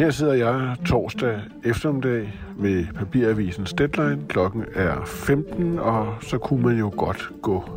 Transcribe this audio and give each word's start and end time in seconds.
Her 0.00 0.10
sidder 0.10 0.32
jeg 0.32 0.76
torsdag 0.86 1.40
eftermiddag 1.64 2.40
med 2.58 2.84
papiravisens 2.94 3.72
deadline. 3.72 4.18
Klokken 4.28 4.64
er 4.74 5.04
15, 5.04 5.78
og 5.78 6.14
så 6.22 6.38
kunne 6.38 6.62
man 6.62 6.78
jo 6.78 6.92
godt 6.96 7.30
gå 7.42 7.70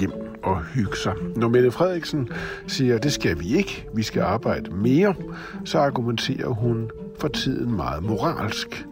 hjem 0.00 0.12
og 0.42 0.62
hygge 0.62 0.96
sig. 0.96 1.14
Når 1.36 1.48
Mette 1.48 1.70
Frederiksen 1.70 2.28
siger, 2.66 2.94
at 2.94 3.02
det 3.02 3.12
skal 3.12 3.40
vi 3.40 3.56
ikke, 3.56 3.86
vi 3.94 4.02
skal 4.02 4.22
arbejde 4.22 4.70
mere, 4.70 5.14
så 5.64 5.78
argumenterer 5.78 6.48
hun 6.48 6.90
for 7.20 7.28
tiden 7.28 7.76
meget 7.76 8.02
moralsk. 8.02 8.86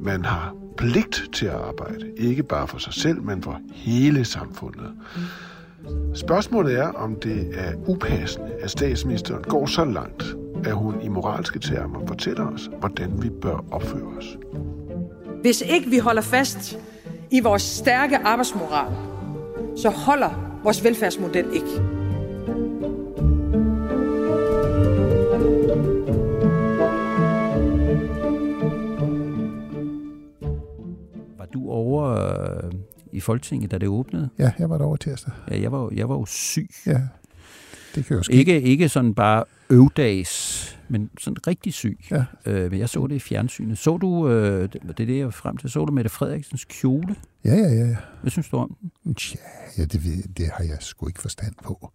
Man 0.00 0.24
har 0.24 0.54
pligt 0.76 1.22
til 1.32 1.46
at 1.46 1.54
arbejde, 1.54 2.10
ikke 2.16 2.42
bare 2.42 2.66
for 2.68 2.78
sig 2.78 2.94
selv, 2.94 3.22
men 3.22 3.42
for 3.42 3.60
hele 3.72 4.24
samfundet. 4.24 4.90
Spørgsmålet 6.14 6.78
er, 6.78 6.88
om 6.88 7.16
det 7.20 7.48
er 7.54 7.72
upassende, 7.86 8.50
at 8.60 8.70
statsministeren 8.70 9.42
går 9.42 9.66
så 9.66 9.84
langt, 9.84 10.36
at 10.64 10.72
hun 10.72 11.00
i 11.02 11.08
moralske 11.08 11.58
termer 11.58 12.06
fortæller 12.06 12.46
os, 12.52 12.70
hvordan 12.78 13.22
vi 13.22 13.30
bør 13.30 13.64
opføre 13.70 14.06
os. 14.18 14.38
Hvis 15.42 15.60
ikke 15.60 15.90
vi 15.90 15.98
holder 15.98 16.22
fast 16.22 16.78
i 17.30 17.40
vores 17.40 17.62
stærke 17.62 18.18
arbejdsmoral, 18.18 18.92
så 19.76 19.90
holder 19.90 20.60
vores 20.64 20.84
velfærdsmodel 20.84 21.46
ikke. 21.54 21.66
Var 31.38 31.46
du 31.54 31.70
over 31.70 32.04
øh, 32.10 32.72
i 33.12 33.20
Folketinget, 33.20 33.70
da 33.70 33.78
det 33.78 33.88
åbnede? 33.88 34.28
Ja, 34.38 34.52
jeg 34.58 34.70
var 34.70 34.78
der 34.78 34.84
over 34.84 34.96
tirsdag. 34.96 35.32
Ja, 35.50 35.60
jeg 35.60 35.72
var, 35.72 35.90
jeg 35.94 36.08
var 36.08 36.14
jo 36.14 36.24
syg. 36.26 36.68
Ja, 36.86 37.00
det 37.94 38.04
kan 38.04 38.16
jo 38.16 38.22
ske. 38.22 38.32
Ikke, 38.32 38.62
ikke 38.62 38.88
sådan 38.88 39.14
bare 39.14 39.44
øvdags, 39.70 40.78
men 40.88 41.10
sådan 41.18 41.46
rigtig 41.46 41.74
syg. 41.74 41.98
Ja. 42.10 42.24
Øh, 42.46 42.70
men 42.70 42.80
jeg 42.80 42.88
så 42.88 43.06
det 43.06 43.14
i 43.14 43.18
fjernsynet. 43.18 43.78
Så 43.78 43.96
du, 43.96 44.28
øh, 44.28 44.68
det 44.72 44.80
er 44.88 44.92
det, 44.92 45.16
jeg 45.18 45.24
var 45.24 45.30
frem 45.30 45.56
til, 45.56 45.70
så 45.70 45.84
du 45.84 45.92
Mette 45.92 46.10
Frederiksens 46.10 46.64
kjole? 46.64 47.16
Ja, 47.44 47.54
ja, 47.54 47.68
ja. 47.74 47.96
Hvad 48.20 48.30
synes 48.30 48.48
du 48.48 48.56
om 48.56 48.76
den? 49.04 49.14
Tja, 49.14 49.38
ja 49.78 49.84
det, 49.84 50.04
ved- 50.04 50.34
det 50.36 50.50
har 50.54 50.64
jeg 50.64 50.76
sgu 50.80 51.06
ikke 51.08 51.20
forstand 51.20 51.54
på. 51.64 51.92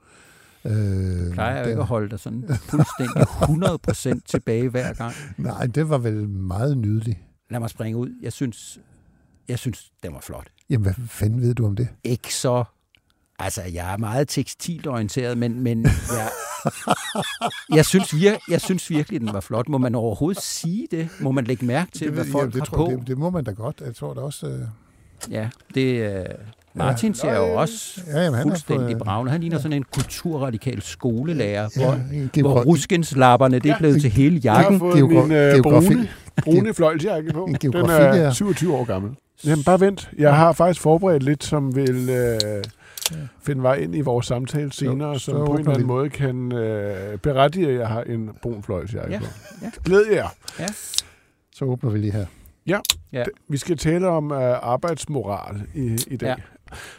Øh, 0.65 1.33
Plejer 1.33 1.55
jeg 1.55 1.63
jo 1.65 1.69
ikke 1.69 1.81
at 1.81 1.87
holde 1.87 2.09
dig 2.09 2.19
sådan 2.19 2.43
fuldstændig 2.47 3.21
100% 4.17 4.19
tilbage 4.25 4.69
hver 4.69 4.93
gang. 4.93 5.13
Nej, 5.37 5.65
det 5.67 5.89
var 5.89 5.97
vel 5.97 6.29
meget 6.29 6.77
nydeligt. 6.77 7.17
Lad 7.49 7.59
mig 7.59 7.69
springe 7.69 7.97
ud. 7.97 8.09
Jeg 8.21 8.33
synes, 8.33 8.79
jeg 9.47 9.59
synes 9.59 9.91
den 10.03 10.13
var 10.13 10.19
flot. 10.19 10.47
Jamen, 10.69 10.83
hvad 10.83 10.93
fanden 11.07 11.41
ved 11.41 11.53
du 11.55 11.65
om 11.65 11.75
det? 11.75 11.87
Ikke 12.03 12.33
så... 12.33 12.63
Altså, 13.39 13.61
jeg 13.73 13.93
er 13.93 13.97
meget 13.97 14.27
tekstilorienteret, 14.27 15.37
men, 15.37 15.59
men 15.63 15.83
jeg, 15.83 16.29
jeg, 17.75 17.85
synes 17.85 18.15
vir, 18.15 18.31
jeg 18.49 18.61
synes 18.61 18.89
virkelig, 18.89 19.21
den 19.21 19.33
var 19.33 19.39
flot. 19.39 19.69
Må 19.69 19.77
man 19.77 19.95
overhovedet 19.95 20.43
sige 20.43 20.87
det? 20.91 21.09
Må 21.19 21.31
man 21.31 21.43
lægge 21.43 21.65
mærke 21.65 21.91
til, 21.91 22.07
det, 22.07 22.13
hvad 22.13 22.25
folk 22.25 22.35
jamen, 22.41 22.51
det, 22.51 22.59
har 22.61 22.65
tror, 22.65 22.85
på? 22.85 22.91
det, 22.91 23.07
det 23.07 23.17
må 23.17 23.29
man 23.29 23.43
da 23.43 23.51
godt. 23.51 23.81
Jeg 23.85 23.95
tror 23.95 24.13
da 24.13 24.19
også... 24.21 24.47
Øh, 24.47 24.59
Ja, 25.31 25.49
det 25.75 26.11
øh, 26.17 26.25
Martin 26.73 27.13
ser 27.15 27.35
jo 27.35 27.53
også 27.55 28.01
Ja, 28.07 28.19
jamen, 28.23 28.37
han 28.37 28.47
er 28.47 28.51
fuldstændig 28.51 28.85
på, 28.87 28.93
øh, 28.93 28.99
bravende. 28.99 29.31
Han 29.31 29.41
ligner 29.41 29.57
sådan 29.57 29.73
en 29.73 29.83
kulturradikal 29.83 30.81
skolelærer, 30.81 31.69
Ja, 31.77 31.83
hvor, 31.85 31.93
en 32.13 32.29
hvor 32.41 32.63
ruskenslapperne, 32.63 33.59
det 33.59 33.71
er 33.71 33.77
blevet 33.77 34.01
til 34.01 34.09
hele 34.09 34.41
Jeg 34.43 34.53
har 34.53 34.61
jakken. 34.61 34.79
fået 34.79 34.95
geogra- 34.95 35.21
min 35.23 35.31
øh, 35.31 35.53
geografi- 35.53 35.61
brune, 35.93 36.07
brune 36.43 36.73
fløjlsjakke 36.73 37.33
på. 37.33 37.45
En 37.45 37.53
Den 37.55 37.73
er 37.89 38.31
27 38.33 38.73
år 38.75 38.83
gammel. 38.85 39.11
Jamen 39.45 39.63
bare 39.63 39.79
vent. 39.79 40.09
Jeg 40.17 40.35
har 40.35 40.51
faktisk 40.53 40.81
forberedt 40.81 41.23
lidt, 41.23 41.43
som 41.43 41.75
vil 41.75 42.09
øh, 42.09 42.39
finde 43.41 43.63
vej 43.63 43.75
ind 43.75 43.95
i 43.95 44.01
vores 44.01 44.25
samtale 44.25 44.71
senere, 44.71 45.19
så 45.19 45.25
som 45.25 45.45
på 45.45 45.53
en 45.53 45.59
eller 45.59 45.71
anden 45.71 45.87
måde 45.87 46.09
kan 46.09 46.51
øh, 46.51 47.17
berettige, 47.17 47.67
at 47.69 47.79
jeg 47.79 47.87
har 47.87 48.01
en 48.01 48.29
brun 48.41 48.63
fløjlsjakke 48.63 49.13
Ja, 49.13 49.19
på. 49.19 49.25
ja. 49.61 49.71
Glæd 49.83 50.05
jer. 50.11 50.27
Så 51.55 51.65
åbner 51.65 51.89
vi 51.91 51.97
lige 51.99 52.11
her. 52.11 52.25
Ja. 53.11 53.23
Vi 53.47 53.57
skal 53.57 53.77
tale 53.77 54.07
om 54.07 54.31
øh, 54.31 54.57
arbejdsmoral 54.61 55.61
i, 55.73 55.97
i 56.07 56.17
dag. 56.17 56.27
Ja. 56.27 56.35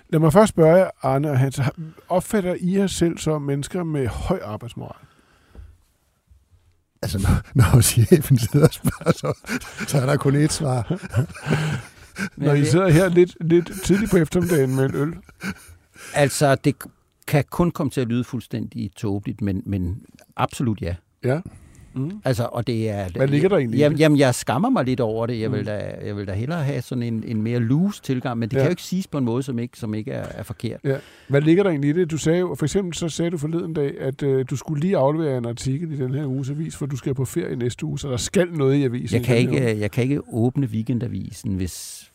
Lad 0.09 0.21
mig 0.21 0.33
først 0.33 0.49
spørge 0.51 0.91
Arne 1.03 1.31
og 1.31 1.39
Hans, 1.39 1.61
opfatter 2.09 2.55
I 2.61 2.77
jer 2.79 2.87
selv 2.87 3.19
som 3.19 3.43
mennesker 3.43 3.83
med 3.85 4.07
høj 4.07 4.41
arbejdsmoral? 4.45 4.97
Altså, 7.03 7.19
når, 7.19 7.65
når 7.73 7.81
chefen 7.81 8.39
sidder 8.39 8.67
og 8.67 8.73
spørger, 8.73 9.13
så, 9.13 9.39
så 9.89 9.99
er 9.99 10.07
der 10.07 10.17
kun 10.17 10.35
et 10.35 10.53
svar. 10.53 10.99
Når 12.37 12.53
I 12.53 12.65
sidder 12.65 12.89
her 12.89 13.09
lidt, 13.09 13.37
lidt 13.41 13.71
tidligt 13.85 14.11
på 14.11 14.17
eftermiddagen 14.17 14.77
med 14.77 14.85
en 14.89 14.95
øl? 14.95 15.15
Altså, 16.15 16.55
det 16.55 16.75
kan 17.27 17.45
kun 17.51 17.71
komme 17.71 17.91
til 17.91 18.01
at 18.01 18.09
lyde 18.09 18.25
fuldstændig 18.25 18.91
tåbeligt, 18.97 19.41
men, 19.43 19.63
men 19.67 19.99
absolut 20.37 20.81
ja. 20.83 20.95
Ja. 21.25 21.41
Mm. 21.95 22.11
Altså, 22.25 22.49
og 22.53 22.67
det 22.67 22.91
er... 22.91 23.09
Hvad 23.17 23.29
ligger 23.29 23.49
der 23.49 23.57
egentlig 23.57 23.79
Jamen, 23.79 23.99
jamen, 23.99 24.19
jeg 24.19 24.35
skammer 24.35 24.71
mig 24.71 24.85
lidt 24.85 25.01
over 25.01 25.27
det. 25.27 25.41
Jeg 25.41 25.53
vil 25.53 25.59
Mm. 25.61 25.65
da, 25.67 25.95
jeg 26.05 26.17
vil 26.17 26.27
da 26.27 26.33
hellere 26.33 26.63
have 26.65 26.83
sådan 26.83 27.03
en, 27.03 27.25
en 27.27 27.43
mere 27.43 27.59
loose 27.59 28.03
tilgang, 28.03 28.39
men 28.39 28.49
det 28.49 28.57
Ja. 28.57 28.61
kan 28.61 28.67
jo 28.67 28.71
ikke 28.71 28.83
siges 28.83 29.07
på 29.07 29.19
en 29.19 29.25
måde, 29.25 29.43
som 29.43 29.59
ikke, 29.59 29.79
som 29.79 29.95
ikke 29.95 30.11
er, 30.13 30.27
er 30.31 30.43
forkert. 30.43 30.81
Ja. 30.85 30.97
Hvad 31.29 31.41
ligger 31.41 31.63
der 31.63 31.71
egentlig 31.71 31.91
i 31.91 31.93
det? 31.93 32.11
Du 32.11 32.19
sagde 32.19 32.39
jo, 32.39 32.55
for 32.55 32.67
eksempel 32.67 32.95
så 32.95 33.09
sagde 33.09 33.31
du 33.31 33.39
forleden 33.39 33.75
dag, 33.75 34.01
at 34.01 34.23
øh, 34.23 34.45
du 34.51 34.57
skulle 34.57 34.81
lige 34.81 34.97
aflevere 34.97 35.39
en 35.39 35.47
artikel 35.47 35.93
i 35.93 35.97
den 35.97 36.15
her 36.15 36.27
uges 36.27 36.51
avis, 36.51 36.77
for 36.77 36.87
du 36.87 36.97
skal 36.97 37.15
på 37.15 37.25
ferie 37.25 37.57
næste 37.57 37.87
uge, 37.87 37.99
så 37.99 38.11
der 38.11 38.17
skal 38.17 38.49
noget 38.53 38.75
i 38.77 38.85
avisen. 38.85 39.17
Jeg 39.19 39.25
kan, 39.27 39.49
uge. 39.49 39.57
ikke, 39.61 39.81
jeg 39.81 39.91
kan 39.91 40.05
ikke 40.05 40.21
åbne 40.33 40.67
weekendavisen, 40.67 41.55
hvis, 41.55 42.11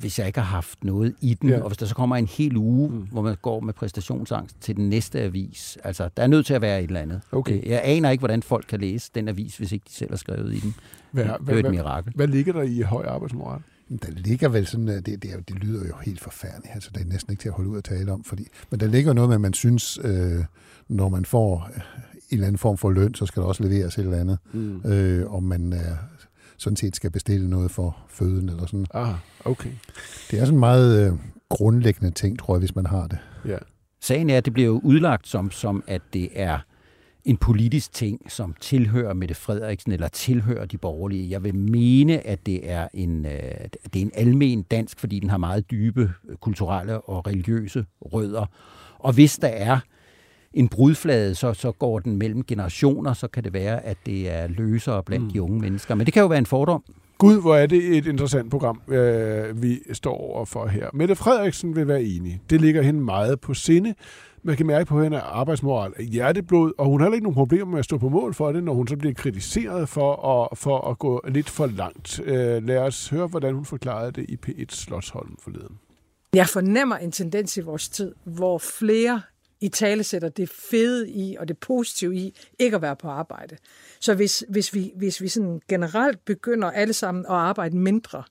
hvis 0.00 0.18
jeg 0.18 0.26
ikke 0.26 0.40
har 0.40 0.46
haft 0.46 0.84
noget 0.84 1.14
i 1.20 1.34
den. 1.34 1.48
Ja. 1.48 1.60
Og 1.60 1.68
hvis 1.68 1.78
der 1.78 1.86
så 1.86 1.94
kommer 1.94 2.16
en 2.16 2.26
hel 2.26 2.56
uge, 2.56 2.90
Mm. 2.90 2.96
hvor 3.12 3.22
man 3.22 3.36
går 3.42 3.60
med 3.60 3.72
præstationsangst 3.74 4.56
til 4.60 4.76
den 4.76 4.88
næste 4.88 5.20
avis. 5.20 5.78
Altså, 5.84 6.08
der 6.16 6.22
er 6.22 6.26
nødt 6.26 6.46
til 6.46 6.54
at 6.54 6.60
være 6.60 6.78
et 6.82 6.86
eller 6.88 7.00
andet. 7.00 7.20
Okay. 7.32 7.54
Det- 7.54 7.68
Jeg 7.68 7.80
aner 7.84 8.10
ikke, 8.10 8.20
hvordan 8.20 8.42
folk 8.42 8.64
kan 8.68 8.80
læse 8.80 9.10
den 9.14 9.28
avis, 9.28 9.56
hvis 9.56 9.72
ikke 9.72 9.84
de 9.88 9.92
selv 9.94 10.10
har 10.10 10.16
skrevet 10.16 10.54
i 10.54 10.60
den. 10.60 10.74
Hvad, 11.12 11.24
det 11.24 11.30
er 11.32 11.38
hvad, 11.40 11.54
jo 11.54 11.58
et 11.58 11.64
hvad, 11.64 11.72
mirakel. 11.72 12.12
hvad 12.16 12.26
ligger 12.26 12.52
der 12.52 12.62
i 12.62 12.80
høj 12.80 13.06
arbejdsmoral? 13.06 13.60
Der 14.02 14.10
ligger 14.10 14.48
vel 14.48 14.66
sådan, 14.66 14.88
at 14.88 15.06
det, 15.06 15.22
det, 15.22 15.30
er, 15.30 15.34
jo- 15.34 15.42
det 15.48 15.56
lyder 15.56 15.86
jo 15.88 15.94
helt 16.04 16.20
forfærdeligt, 16.20 16.74
altså 16.74 16.90
det 16.94 17.02
er 17.02 17.06
næsten 17.06 17.32
ikke 17.32 17.40
til 17.40 17.48
at 17.48 17.54
holde 17.54 17.70
ud 17.70 17.78
at 17.78 17.84
tale 17.84 18.12
om, 18.12 18.24
fordi, 18.24 18.46
men 18.70 18.80
der 18.80 18.86
ligger 18.86 19.12
noget 19.12 19.28
med, 19.28 19.34
at 19.34 19.40
man 19.40 19.52
synes, 19.54 19.98
øh, 20.04 20.44
når 20.88 21.08
man 21.08 21.24
får 21.24 21.70
øh, 21.76 21.76
en 21.76 21.82
eller 22.30 22.46
anden 22.46 22.58
form 22.58 22.78
for 22.78 22.90
løn, 22.90 23.14
så 23.14 23.26
skal 23.26 23.42
der 23.42 23.48
også 23.48 23.62
leveres 23.62 23.98
et 23.98 24.04
eller 24.04 24.18
andet, 24.18 24.38
Mm. 24.52 24.80
øh, 24.84 25.34
om 25.34 25.42
man 25.42 25.72
øh, 25.72 25.78
sådan 26.60 26.76
set 26.76 26.96
skal 26.96 27.10
bestille 27.10 27.50
noget 27.50 27.70
for 27.70 27.96
føden 28.08 28.48
eller 28.48 28.66
sådan. 28.66 28.86
Ah, 28.94 29.14
okay. 29.44 29.70
Det 30.30 30.38
er 30.38 30.44
sådan 30.44 30.54
en 30.54 30.60
meget 30.60 31.06
øh, 31.06 31.18
grundlæggende 31.48 32.10
ting, 32.10 32.38
tror 32.38 32.54
jeg, 32.54 32.58
hvis 32.58 32.74
man 32.74 32.86
har 32.86 33.06
det. 33.06 33.18
Ja. 33.46 33.56
Sagen 34.00 34.30
er, 34.30 34.36
at 34.36 34.44
det 34.44 34.52
bliver 34.52 34.66
jo 34.66 34.80
udlagt 34.84 35.28
som, 35.28 35.50
som 35.50 35.84
at 35.86 36.02
det 36.12 36.28
er 36.34 36.58
en 37.24 37.36
politisk 37.36 37.92
ting, 37.92 38.30
som 38.30 38.54
tilhører 38.60 39.14
Mette 39.14 39.34
Frederiksen 39.34 39.92
eller 39.92 40.08
tilhører 40.08 40.66
de 40.66 40.78
borgerlige. 40.78 41.30
Jeg 41.30 41.44
vil 41.44 41.54
mene, 41.54 42.26
at 42.26 42.46
det 42.46 42.70
er 42.70 42.88
en, 42.94 43.26
øh, 43.26 43.32
det 43.92 43.96
er 43.96 44.02
en 44.02 44.12
almen 44.14 44.62
dansk, 44.62 45.00
fordi 45.00 45.20
den 45.20 45.30
har 45.30 45.38
meget 45.38 45.70
dybe 45.70 46.12
øh, 46.28 46.36
kulturelle 46.36 47.00
og 47.00 47.26
religiøse 47.26 47.84
rødder. 48.02 48.46
Og 48.98 49.12
hvis 49.12 49.38
der 49.38 49.48
er 49.48 49.78
en 50.54 50.68
brudflade, 50.68 51.34
så, 51.34 51.54
så 51.54 51.72
går 51.72 51.98
den 51.98 52.16
mellem 52.16 52.44
generationer, 52.44 53.12
så 53.12 53.28
kan 53.28 53.44
det 53.44 53.52
være, 53.52 53.84
at 53.86 53.96
det 54.06 54.30
er 54.30 54.46
løsere 54.46 55.02
blandt 55.02 55.24
Mm. 55.24 55.30
de 55.30 55.42
unge 55.42 55.60
mennesker. 55.60 55.94
Men 55.94 56.06
det 56.06 56.14
kan 56.14 56.20
jo 56.20 56.26
være 56.26 56.38
en 56.38 56.46
fordom. 56.46 56.84
Gud, 57.18 57.40
hvor 57.40 57.56
er 57.56 57.66
det 57.66 57.96
et 57.96 58.06
interessant 58.06 58.50
program, 58.50 58.80
øh, 58.88 59.62
vi 59.62 59.78
står 59.92 60.16
over 60.16 60.44
for 60.44 60.66
her. 60.66 60.88
Mette 60.94 61.14
Frederiksen 61.14 61.76
vil 61.76 61.88
være 61.88 62.02
enig. 62.02 62.40
Det 62.50 62.60
ligger 62.60 62.82
hende 62.82 63.00
meget 63.00 63.40
på 63.40 63.54
sinde. 63.54 63.94
Man 64.42 64.56
kan 64.56 64.66
mærke 64.66 64.84
på, 64.86 64.96
at 64.98 65.02
hende 65.04 65.16
er 65.16 65.20
arbejdsmoral 65.20 65.92
af 65.96 66.04
hjerteblod, 66.04 66.72
og 66.78 66.86
hun 66.86 67.00
har 67.00 67.06
heller 67.06 67.14
ikke 67.14 67.24
nogen 67.24 67.34
problemer 67.34 67.64
med 67.66 67.78
at 67.78 67.84
stå 67.84 67.98
på 67.98 68.08
mål 68.08 68.34
for 68.34 68.52
det, 68.52 68.64
når 68.64 68.72
hun 68.74 68.88
så 68.88 68.96
bliver 68.96 69.14
kritiseret 69.14 69.88
for 69.88 70.26
at, 70.52 70.58
for 70.58 70.90
at 70.90 70.98
gå 70.98 71.24
lidt 71.28 71.50
for 71.50 71.66
langt. 71.66 72.20
Øh, 72.24 72.66
lad 72.66 72.78
os 72.78 73.08
høre, 73.08 73.26
hvordan 73.26 73.54
hun 73.54 73.64
forklarede 73.64 74.12
det 74.12 74.26
i 74.28 74.36
P1 74.46 74.64
Slotsholm 74.68 75.36
forleden. 75.38 75.78
Jeg 76.34 76.46
fornemmer 76.48 76.96
en 76.96 77.12
tendens 77.12 77.56
i 77.56 77.60
vores 77.60 77.88
tid, 77.88 78.14
hvor 78.24 78.58
flere 78.58 79.20
i 79.60 79.68
tale 79.68 80.04
sætter 80.04 80.28
det 80.28 80.48
fede 80.48 81.10
i 81.10 81.36
og 81.36 81.48
det 81.48 81.58
positive 81.58 82.16
i 82.16 82.34
ikke 82.58 82.76
at 82.76 82.82
være 82.82 82.96
på 82.96 83.08
arbejde. 83.08 83.56
Så 84.00 84.14
hvis, 84.14 84.44
hvis 84.48 84.74
vi, 84.74 84.92
hvis 84.96 85.20
vi 85.20 85.28
sådan 85.28 85.60
generelt 85.68 86.24
begynder 86.24 86.70
alle 86.70 86.92
sammen 86.92 87.26
at 87.26 87.32
arbejde 87.32 87.76
mindre, 87.76 88.22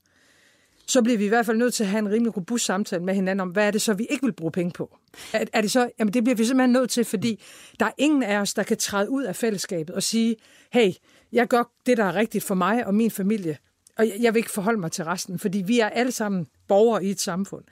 så 0.88 1.02
bliver 1.02 1.18
vi 1.18 1.26
i 1.26 1.28
hvert 1.28 1.46
fald 1.46 1.58
nødt 1.58 1.74
til 1.74 1.84
at 1.84 1.90
have 1.90 2.00
en 2.00 2.12
rimelig 2.12 2.38
robust 2.38 2.66
samtale 2.66 3.04
med 3.04 3.16
hinanden 3.16 3.40
om, 3.40 3.50
hvad 3.50 3.68
er 3.68 3.72
det 3.72 3.82
så, 3.82 3.94
vi 3.94 4.06
ikke 4.10 4.26
vil 4.26 4.34
bruge 4.34 4.52
penge 4.52 4.72
på? 4.72 4.98
Er, 5.34 5.46
er 5.54 5.62
det 5.62 5.72
så, 5.72 5.90
jamen 6.00 6.14
det 6.14 6.24
bliver 6.24 6.36
vi 6.36 6.46
simpelthen 6.46 6.72
nødt 6.72 6.90
til, 6.90 7.06
fordi 7.06 7.44
der 7.80 7.86
er 7.86 7.92
ingen 7.98 8.24
af 8.24 8.38
os, 8.40 8.54
der 8.54 8.64
kan 8.64 8.78
træde 8.78 9.10
ud 9.10 9.24
af 9.24 9.36
fællesskabet 9.36 9.96
og 9.96 10.04
sige, 10.04 10.36
hey, 10.72 10.92
Jeg 11.32 11.48
gør 11.48 11.64
det, 11.86 11.98
der 11.98 12.04
er 12.04 12.16
rigtigt 12.16 12.44
for 12.44 12.56
mig 12.56 12.88
og 12.88 12.96
min 12.96 13.12
familie, 13.12 13.58
og 13.98 14.08
jeg, 14.08 14.16
jeg 14.20 14.34
vil 14.34 14.40
ikke 14.40 14.52
forholde 14.52 14.80
mig 14.80 14.92
til 14.92 15.06
resten, 15.06 15.40
fordi 15.40 15.58
vi 15.58 15.80
er 15.80 15.90
alle 15.90 16.12
sammen 16.12 16.48
borgere 16.68 17.04
i 17.04 17.10
et 17.10 17.20
samfund. 17.20 17.64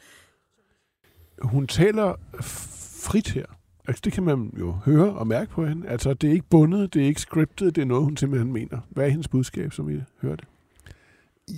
Hun 1.42 1.68
taler 1.68 2.15
frit 3.07 3.30
her. 3.30 3.45
Altså, 3.88 4.01
det 4.06 4.13
kan 4.13 4.24
man 4.24 4.54
jo 4.59 4.71
høre 4.71 5.13
og 5.13 5.27
mærke 5.27 5.51
på 5.51 5.65
hende. 5.65 5.88
Altså, 5.88 6.13
det 6.13 6.27
er 6.27 6.33
ikke 6.33 6.45
bundet, 6.50 6.94
det 6.94 7.01
er 7.01 7.06
ikke 7.06 7.21
scriptet, 7.21 7.75
det 7.75 7.81
er 7.81 7.86
noget, 7.86 8.04
hun 8.04 8.18
simpelthen 8.18 8.54
mener. 8.54 8.80
Hvad 8.89 9.06
er 9.06 9.09
hendes 9.09 9.27
budskab, 9.27 9.74
som 9.74 9.89
I 9.89 10.01
hørte? 10.21 10.44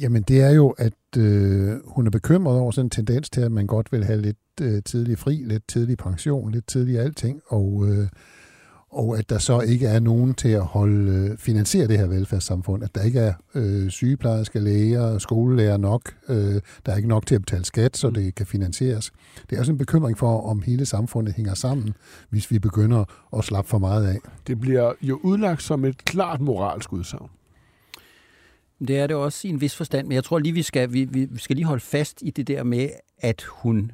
Jamen, 0.02 0.22
det 0.22 0.42
er 0.42 0.52
jo, 0.52 0.70
at 0.70 1.18
øh, 1.18 1.72
hun 1.86 2.08
er 2.08 2.12
bekymret 2.12 2.60
over 2.60 2.72
sådan 2.72 2.86
en 2.86 2.90
tendens 2.90 3.30
til, 3.30 3.42
at 3.42 3.52
man 3.52 3.68
godt 3.68 3.92
vil 3.92 4.04
have 4.04 4.22
lidt 4.22 4.38
øh, 4.62 4.84
tidlig 4.84 5.18
fri, 5.18 5.36
lidt 5.36 5.68
tidlig 5.68 5.98
pension, 5.98 6.52
lidt 6.52 6.68
tidlig 6.68 7.00
alting, 7.00 7.42
og, 7.48 7.86
øh, 7.88 8.08
og 8.92 9.18
at 9.18 9.30
der 9.30 9.38
så 9.38 9.60
ikke 9.62 9.88
er 9.88 10.00
nogen 10.00 10.34
til 10.34 10.50
at 10.50 10.66
holde, 10.66 11.12
øh, 11.12 11.38
finansiere 11.38 11.88
det 11.88 11.98
her 11.98 12.08
velfærdssamfund. 12.08 12.84
At 12.84 12.96
der 12.96 13.04
ikke 13.04 13.20
er 13.20 13.34
øh, 13.56 13.90
sygeplejersker, 13.90 14.60
læger, 14.60 15.18
skolelærer 15.18 15.78
nok. 15.78 16.14
Øh, 16.30 16.62
der 16.86 16.92
er 16.92 16.96
ikke 16.96 17.10
nok 17.10 17.26
til 17.26 17.36
at 17.36 17.42
betale 17.42 17.66
skat, 17.66 17.98
så 17.98 18.10
det 18.10 18.36
kan 18.36 18.46
finansieres. 18.46 19.12
Det 19.50 19.56
er 19.56 19.60
også 19.60 19.72
en 19.72 19.78
bekymring 19.78 20.18
for, 20.18 20.42
om 20.42 20.62
hele 20.62 20.86
samfundet 20.86 21.36
hænger 21.36 21.54
sammen, 21.54 21.94
hvis 22.30 22.52
vi 22.52 22.60
begynder 22.60 23.06
at 23.38 23.44
slappe 23.44 23.70
for 23.70 23.78
meget 23.78 24.08
af. 24.08 24.18
Det 24.48 24.60
bliver 24.60 24.94
jo 25.02 25.20
udlagt 25.24 25.64
som 25.64 25.86
et 25.86 26.06
klart 26.06 26.42
moralsk 26.42 26.94
udsagn. 26.94 27.30
Det 28.88 29.00
er 29.00 29.08
det 29.08 29.16
også 29.16 29.48
i 29.48 29.52
en 29.52 29.62
vis 29.62 29.76
forstand, 29.76 30.08
men 30.08 30.16
jeg 30.16 30.24
tror 30.24 30.40
lige, 30.40 30.54
vi 30.54 30.62
skal, 30.62 30.94
vi, 30.94 31.06
vi 31.06 31.40
skal 31.40 31.56
lige 31.56 31.66
holde 31.66 31.84
fast 31.84 32.22
i 32.22 32.30
det 32.30 32.48
der 32.48 32.64
med, 32.64 32.90
at 33.22 33.44
hun 33.50 33.92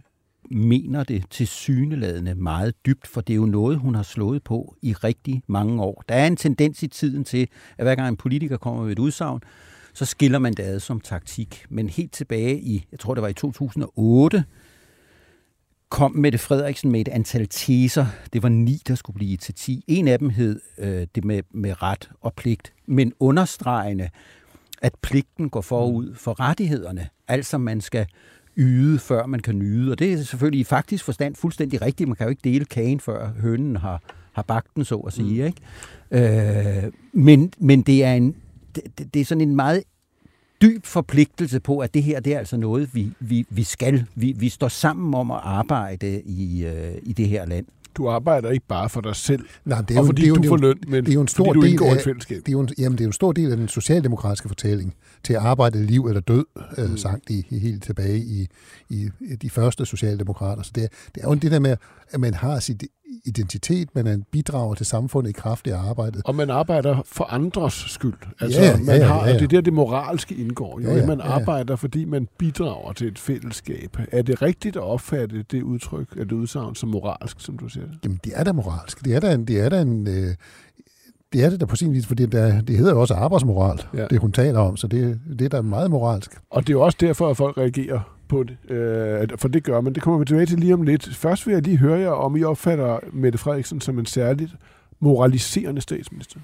mener 0.51 1.03
det 1.03 1.23
til 1.29 1.47
syneladende 1.47 2.35
meget 2.35 2.73
dybt, 2.85 3.07
for 3.07 3.21
det 3.21 3.33
er 3.33 3.37
jo 3.37 3.45
noget, 3.45 3.77
hun 3.77 3.95
har 3.95 4.03
slået 4.03 4.43
på 4.43 4.75
i 4.81 4.93
rigtig 4.93 5.43
mange 5.47 5.83
år. 5.83 6.03
Der 6.09 6.15
er 6.15 6.27
en 6.27 6.35
tendens 6.35 6.83
i 6.83 6.87
tiden 6.87 7.23
til, 7.23 7.47
at 7.77 7.85
hver 7.85 7.95
gang 7.95 8.07
en 8.07 8.17
politiker 8.17 8.57
kommer 8.57 8.83
med 8.83 8.91
et 8.91 8.99
udsagn, 8.99 9.41
så 9.93 10.05
skiller 10.05 10.39
man 10.39 10.53
det 10.53 10.63
ad 10.63 10.79
som 10.79 10.99
taktik. 10.99 11.65
Men 11.69 11.89
helt 11.89 12.11
tilbage 12.11 12.59
i, 12.59 12.85
jeg 12.91 12.99
tror 12.99 13.13
det 13.13 13.21
var 13.21 13.27
i 13.27 13.33
2008, 13.33 14.43
kom 15.89 16.11
Mette 16.11 16.37
Frederiksen 16.37 16.91
med 16.91 17.01
et 17.01 17.07
antal 17.07 17.47
teser. 17.47 18.05
Det 18.33 18.43
var 18.43 18.49
ni, 18.49 18.81
der 18.87 18.95
skulle 18.95 19.15
blive 19.15 19.37
til 19.37 19.53
ti. 19.53 19.83
En 19.87 20.07
af 20.07 20.19
dem 20.19 20.29
hed 20.29 20.61
øh, 20.77 21.07
det 21.15 21.25
med, 21.25 21.43
med 21.51 21.81
ret 21.83 22.09
og 22.21 22.33
pligt, 22.33 22.73
men 22.85 23.13
understregende, 23.19 24.09
at 24.81 24.95
pligten 25.01 25.49
går 25.49 25.61
forud 25.61 26.13
for 26.13 26.39
rettighederne. 26.39 27.09
Altså 27.27 27.57
man 27.57 27.81
skal 27.81 28.07
yde, 28.57 28.99
før 28.99 29.25
man 29.25 29.39
kan 29.39 29.59
nyde. 29.59 29.91
Og 29.91 29.99
det 29.99 30.13
er 30.13 30.17
selvfølgelig 30.17 30.59
i 30.59 30.63
faktisk 30.63 31.03
forstand 31.03 31.35
fuldstændig 31.35 31.81
rigtigt. 31.81 32.07
Man 32.07 32.15
kan 32.15 32.25
jo 32.25 32.29
ikke 32.29 32.41
dele 32.43 32.65
kagen, 32.65 32.99
før 32.99 33.29
hønen 33.41 33.75
har, 33.75 34.01
har 34.33 34.41
bagt 34.41 34.75
den, 34.75 34.85
så 34.85 34.95
at 34.95 35.13
sige. 35.13 35.41
Mm. 35.41 35.47
Ikke? 35.47 36.85
Øh, 36.85 36.91
men, 37.13 37.53
men 37.59 37.81
det 37.81 38.03
er 38.03 38.13
en 38.13 38.35
det, 38.75 39.13
det 39.13 39.19
er 39.19 39.25
sådan 39.25 39.41
en 39.41 39.55
meget 39.55 39.83
dyb 40.61 40.85
forpligtelse 40.85 41.59
på, 41.59 41.79
at 41.79 41.93
det 41.93 42.03
her 42.03 42.19
det 42.19 42.33
er 42.33 42.39
altså 42.39 42.57
noget, 42.57 42.95
vi, 42.95 43.11
vi, 43.19 43.45
vi 43.49 43.63
skal. 43.63 44.05
Vi, 44.15 44.31
vi 44.31 44.49
står 44.49 44.67
sammen 44.67 45.13
om 45.13 45.31
at 45.31 45.39
arbejde 45.43 46.21
i, 46.21 46.65
øh, 46.65 46.95
i 47.03 47.13
det 47.13 47.27
her 47.27 47.45
land 47.45 47.65
du 47.97 48.09
arbejder 48.09 48.49
ikke 48.49 48.65
bare 48.67 48.89
for 48.89 49.01
dig 49.01 49.15
selv, 49.15 49.45
Nej, 49.65 49.81
det 49.81 49.91
er 49.91 49.95
jo, 49.95 49.99
og 49.99 50.05
fordi 50.05 50.21
det 50.21 50.27
er 50.27 50.29
jo, 50.29 50.35
du 50.35 50.47
får 50.47 50.57
løn, 50.57 50.75
men 50.87 51.05
det 51.05 51.11
er 51.11 51.13
jo 51.13 51.21
en 51.21 51.27
stor 51.27 51.45
fordi 51.45 51.59
du 51.59 51.65
indgår 51.65 51.85
af, 51.85 51.95
et 51.95 52.01
fællesskab. 52.01 52.37
Det 52.37 52.47
er 52.47 52.51
jo 52.51 52.59
en, 52.59 52.69
jamen, 52.77 52.97
det 52.97 53.01
er 53.01 53.05
jo 53.05 53.09
en 53.09 53.13
stor 53.13 53.31
del 53.31 53.51
af 53.51 53.57
den 53.57 53.67
socialdemokratiske 53.67 54.47
fortælling 54.47 54.95
til 55.23 55.33
at 55.33 55.39
arbejde 55.39 55.85
liv 55.85 56.05
eller 56.05 56.21
død, 56.21 56.45
øh, 56.77 56.89
mm. 56.89 56.97
sagt 56.97 57.29
i, 57.29 57.47
i 57.49 57.59
helt 57.59 57.83
tilbage 57.83 58.17
i, 58.17 58.47
i, 58.89 59.09
i 59.21 59.35
de 59.35 59.49
første 59.49 59.85
socialdemokrater. 59.85 60.63
Så 60.63 60.71
det 60.75 60.83
er, 60.83 60.87
det 61.15 61.23
er 61.23 61.27
jo 61.27 61.33
det 61.33 61.51
der 61.51 61.59
med, 61.59 61.77
at 62.09 62.19
man 62.19 62.33
har 62.33 62.59
sit 62.59 62.83
identitet, 63.25 63.95
man 63.95 64.23
bidrager 64.31 64.73
til 64.73 64.85
samfundet 64.85 65.29
i 65.29 65.33
kraft 65.33 65.67
af 65.67 65.77
arbejdet. 65.77 66.21
Og 66.25 66.35
man 66.35 66.49
arbejder 66.49 67.01
for 67.05 67.23
andres 67.23 67.73
skyld. 67.73 68.13
Altså, 68.39 68.61
ja, 68.61 68.77
man 68.77 68.85
ja, 68.85 69.05
har, 69.05 69.25
ja, 69.25 69.31
ja. 69.31 69.33
det 69.33 69.43
er 69.43 69.47
der, 69.47 69.61
det 69.61 69.73
moralske 69.73 70.35
indgår. 70.35 70.79
Jo. 70.79 70.89
Ja, 70.89 70.95
ja, 70.95 71.05
man 71.05 71.21
arbejder, 71.21 71.73
ja. 71.73 71.75
fordi 71.75 72.05
man 72.05 72.27
bidrager 72.37 72.93
til 72.93 73.07
et 73.07 73.19
fællesskab. 73.19 73.97
Er 74.11 74.21
det 74.21 74.41
rigtigt 74.41 74.75
at 74.75 74.81
opfatte 74.81 75.43
det 75.51 75.63
udtryk, 75.63 76.07
at 76.11 76.29
det 76.29 76.31
udsagn 76.31 76.75
som 76.75 76.89
moralsk, 76.89 77.39
som 77.39 77.57
du 77.57 77.69
siger? 77.69 77.85
Jamen, 78.03 78.19
det 78.23 78.33
er 78.35 78.43
da 78.43 78.51
moralsk. 78.51 79.05
Det 79.05 79.15
er 79.15 79.19
da 79.19 79.33
en, 79.33 79.45
det 79.47 79.59
er 79.59 79.69
da 79.69 79.81
en, 79.81 80.07
øh, 80.07 80.35
det 81.33 81.43
er 81.43 81.49
det 81.49 81.59
da 81.59 81.65
på 81.65 81.75
sin 81.75 81.93
vis, 81.93 82.05
fordi 82.05 82.25
det, 82.25 82.67
det 82.67 82.77
hedder 82.77 82.91
jo 82.91 83.01
også 83.01 83.13
arbejdsmoral, 83.13 83.79
ja. 83.93 84.07
det 84.07 84.19
hun 84.19 84.31
taler 84.31 84.59
om, 84.59 84.77
så 84.77 84.87
det, 84.87 85.19
det 85.39 85.45
er 85.45 85.49
da 85.49 85.61
meget 85.61 85.91
moralsk. 85.91 86.31
Og 86.49 86.61
det 86.61 86.69
er 86.69 86.73
jo 86.73 86.81
også 86.81 86.97
derfor, 87.01 87.29
at 87.29 87.37
folk 87.37 87.57
reagerer 87.57 88.14
på 88.27 88.43
det, 88.43 88.71
øh, 88.71 89.27
for 89.37 89.47
det 89.47 89.63
gør 89.63 89.81
man. 89.81 89.93
Det 89.93 90.03
kommer 90.03 90.19
vi 90.19 90.25
tilbage 90.25 90.45
til 90.45 90.59
lige 90.59 90.73
om 90.73 90.81
lidt. 90.81 91.15
Først 91.15 91.47
vil 91.47 91.53
jeg 91.53 91.61
lige 91.61 91.77
høre 91.77 91.99
jer, 91.99 92.09
om 92.09 92.35
I 92.35 92.43
opfatter 92.43 92.99
Mette 93.13 93.37
Frederiksen 93.37 93.81
som 93.81 93.99
en 93.99 94.05
særligt 94.05 94.55
moraliserende 94.99 95.81
statsminister. 95.81 96.39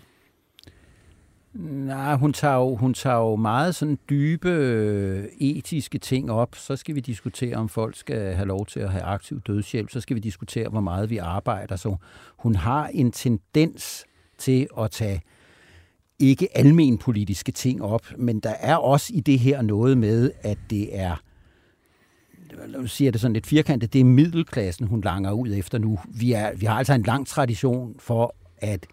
Nej, 1.53 2.15
hun 2.15 2.33
tager, 2.33 2.55
jo, 2.55 2.75
hun 2.75 2.93
tager 2.93 3.17
jo 3.17 3.35
meget 3.35 3.75
sådan 3.75 3.99
dybe 4.09 4.49
øh, 4.49 5.23
etiske 5.39 5.97
ting 5.97 6.31
op. 6.31 6.55
Så 6.55 6.75
skal 6.75 6.95
vi 6.95 6.99
diskutere, 6.99 7.55
om 7.55 7.69
folk 7.69 7.95
skal 7.95 8.33
have 8.35 8.47
lov 8.47 8.65
til 8.65 8.79
at 8.79 8.89
have 8.89 9.03
aktiv 9.03 9.41
dødshjælp. 9.41 9.89
Så 9.89 10.01
skal 10.01 10.15
vi 10.15 10.19
diskutere, 10.19 10.69
hvor 10.69 10.81
meget 10.81 11.09
vi 11.09 11.17
arbejder. 11.17 11.75
Så 11.75 11.95
hun 12.37 12.55
har 12.55 12.87
en 12.87 13.11
tendens 13.11 14.05
til 14.37 14.67
at 14.79 14.91
tage 14.91 15.21
ikke 16.19 16.57
almen 16.57 16.97
politiske 16.97 17.51
ting 17.51 17.83
op, 17.83 18.05
men 18.17 18.39
der 18.39 18.53
er 18.59 18.75
også 18.75 19.13
i 19.13 19.19
det 19.19 19.39
her 19.39 19.61
noget 19.61 19.97
med, 19.97 20.31
at 20.41 20.57
det 20.69 20.99
er 20.99 21.15
nu 22.67 22.87
siger 22.87 23.11
det 23.11 23.21
sådan 23.21 23.33
lidt 23.33 23.47
firkantet, 23.47 23.93
det 23.93 24.01
er 24.01 24.05
middelklassen, 24.05 24.87
hun 24.87 25.01
langer 25.01 25.31
ud 25.31 25.53
efter 25.53 25.77
nu. 25.77 25.99
Vi, 26.07 26.31
er, 26.31 26.55
vi 26.55 26.65
har 26.65 26.75
altså 26.75 26.93
en 26.93 27.03
lang 27.03 27.27
tradition 27.27 27.95
for 27.99 28.35
at 28.57 28.87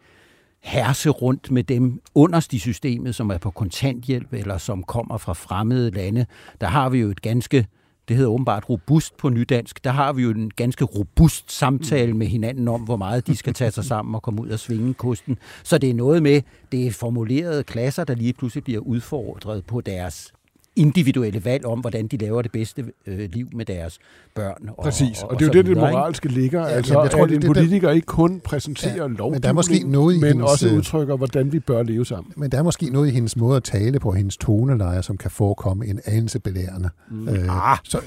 herse 0.60 1.10
rundt 1.10 1.50
med 1.50 1.64
dem 1.64 2.00
underst 2.14 2.52
i 2.52 2.58
systemet, 2.58 3.14
som 3.14 3.31
er 3.31 3.38
på 3.38 3.50
kontanthjælp 3.50 4.32
eller 4.32 4.58
som 4.58 4.82
kommer 4.82 5.16
fra 5.16 5.32
fremmede 5.32 5.90
lande. 5.90 6.26
Der 6.60 6.66
har 6.66 6.88
vi 6.88 6.99
jo 6.99 7.10
et 7.10 7.22
ganske 7.22 7.66
det 8.08 8.16
hedder 8.16 8.31
åbenbart 8.31 8.69
robust 8.69 9.16
på 9.16 9.28
nydansk. 9.28 9.84
Der 9.84 9.90
har 9.90 10.12
vi 10.12 10.22
jo 10.22 10.31
en 10.31 10.50
ganske 10.50 10.84
robust 10.84 11.52
samtale 11.52 12.14
med 12.14 12.26
hinanden 12.26 12.69
om, 12.69 12.81
hvor 12.81 12.96
meget 12.96 13.26
de 13.26 13.37
skal 13.37 13.55
tage 13.55 13.70
sig 13.70 13.84
sammen 13.84 14.14
og 14.14 14.22
komme 14.22 14.43
ud 14.43 14.49
og 14.49 14.58
svinge 14.58 14.94
kosten. 14.94 15.38
Så 15.62 15.78
det 15.78 15.90
er 15.90 15.94
noget 15.94 16.22
med, 16.22 16.43
det 16.72 16.87
er 16.87 16.90
formulerede 16.90 17.64
klasser, 17.64 18.05
der 18.05 18.14
lige 18.14 18.32
pludselig 18.32 18.64
bliver 18.64 18.81
udfordret 18.81 19.66
på 19.66 19.81
deres 19.81 20.32
individuelle 20.78 21.44
valg 21.44 21.66
om, 21.66 21.80
hvordan 21.80 22.06
de 22.06 22.16
laver 22.16 22.42
det 22.42 22.52
bedste 22.52 22.84
øh, 23.06 23.28
liv 23.32 23.48
med 23.52 23.64
deres 23.64 23.98
børn. 24.34 24.69
Og, 24.76 24.84
Præcis, 24.84 25.22
og, 25.22 25.28
og, 25.28 25.34
og 25.34 25.40
det 25.40 25.44
er 25.44 25.46
jo 25.46 25.52
det, 25.52 25.66
det 25.66 25.76
moralske 25.76 26.28
ligger. 26.28 26.60
Ja, 26.60 26.66
altså, 26.66 27.02
jeg 27.02 27.10
tror, 27.10 27.25
at 27.25 27.32
en 27.32 27.42
politiker 27.42 27.88
det, 27.88 27.94
ikke 27.94 28.06
kun 28.06 28.40
præsenterer 28.40 28.94
ja, 28.94 29.06
lovgivning, 29.06 29.32
men, 29.32 29.42
der 29.42 29.48
er 29.48 29.52
måske 29.52 29.84
noget 29.86 30.14
i 30.14 30.19
men 30.19 30.28
hendes, 30.28 30.50
også 30.50 30.69
øh, 30.69 30.76
udtrykker, 30.76 31.16
hvordan 31.16 31.52
vi 31.52 31.60
bør 31.60 31.82
leve 31.82 32.06
sammen. 32.06 32.32
Men 32.36 32.50
der 32.50 32.58
er 32.58 32.62
måske 32.62 32.90
noget 32.90 33.08
i 33.08 33.10
hendes 33.10 33.36
måde 33.36 33.56
at 33.56 33.64
tale 33.64 34.00
på, 34.00 34.12
hendes 34.12 34.36
tonelejer, 34.36 35.00
som 35.00 35.17
kan 35.17 35.31
forekomme 35.31 35.86
en 35.86 36.00
anelse 36.05 36.41
belærende. 36.41 36.91
Mm. 37.10 37.29
Øh, 37.29 37.70
ah. 37.70 37.79
så, 37.84 38.00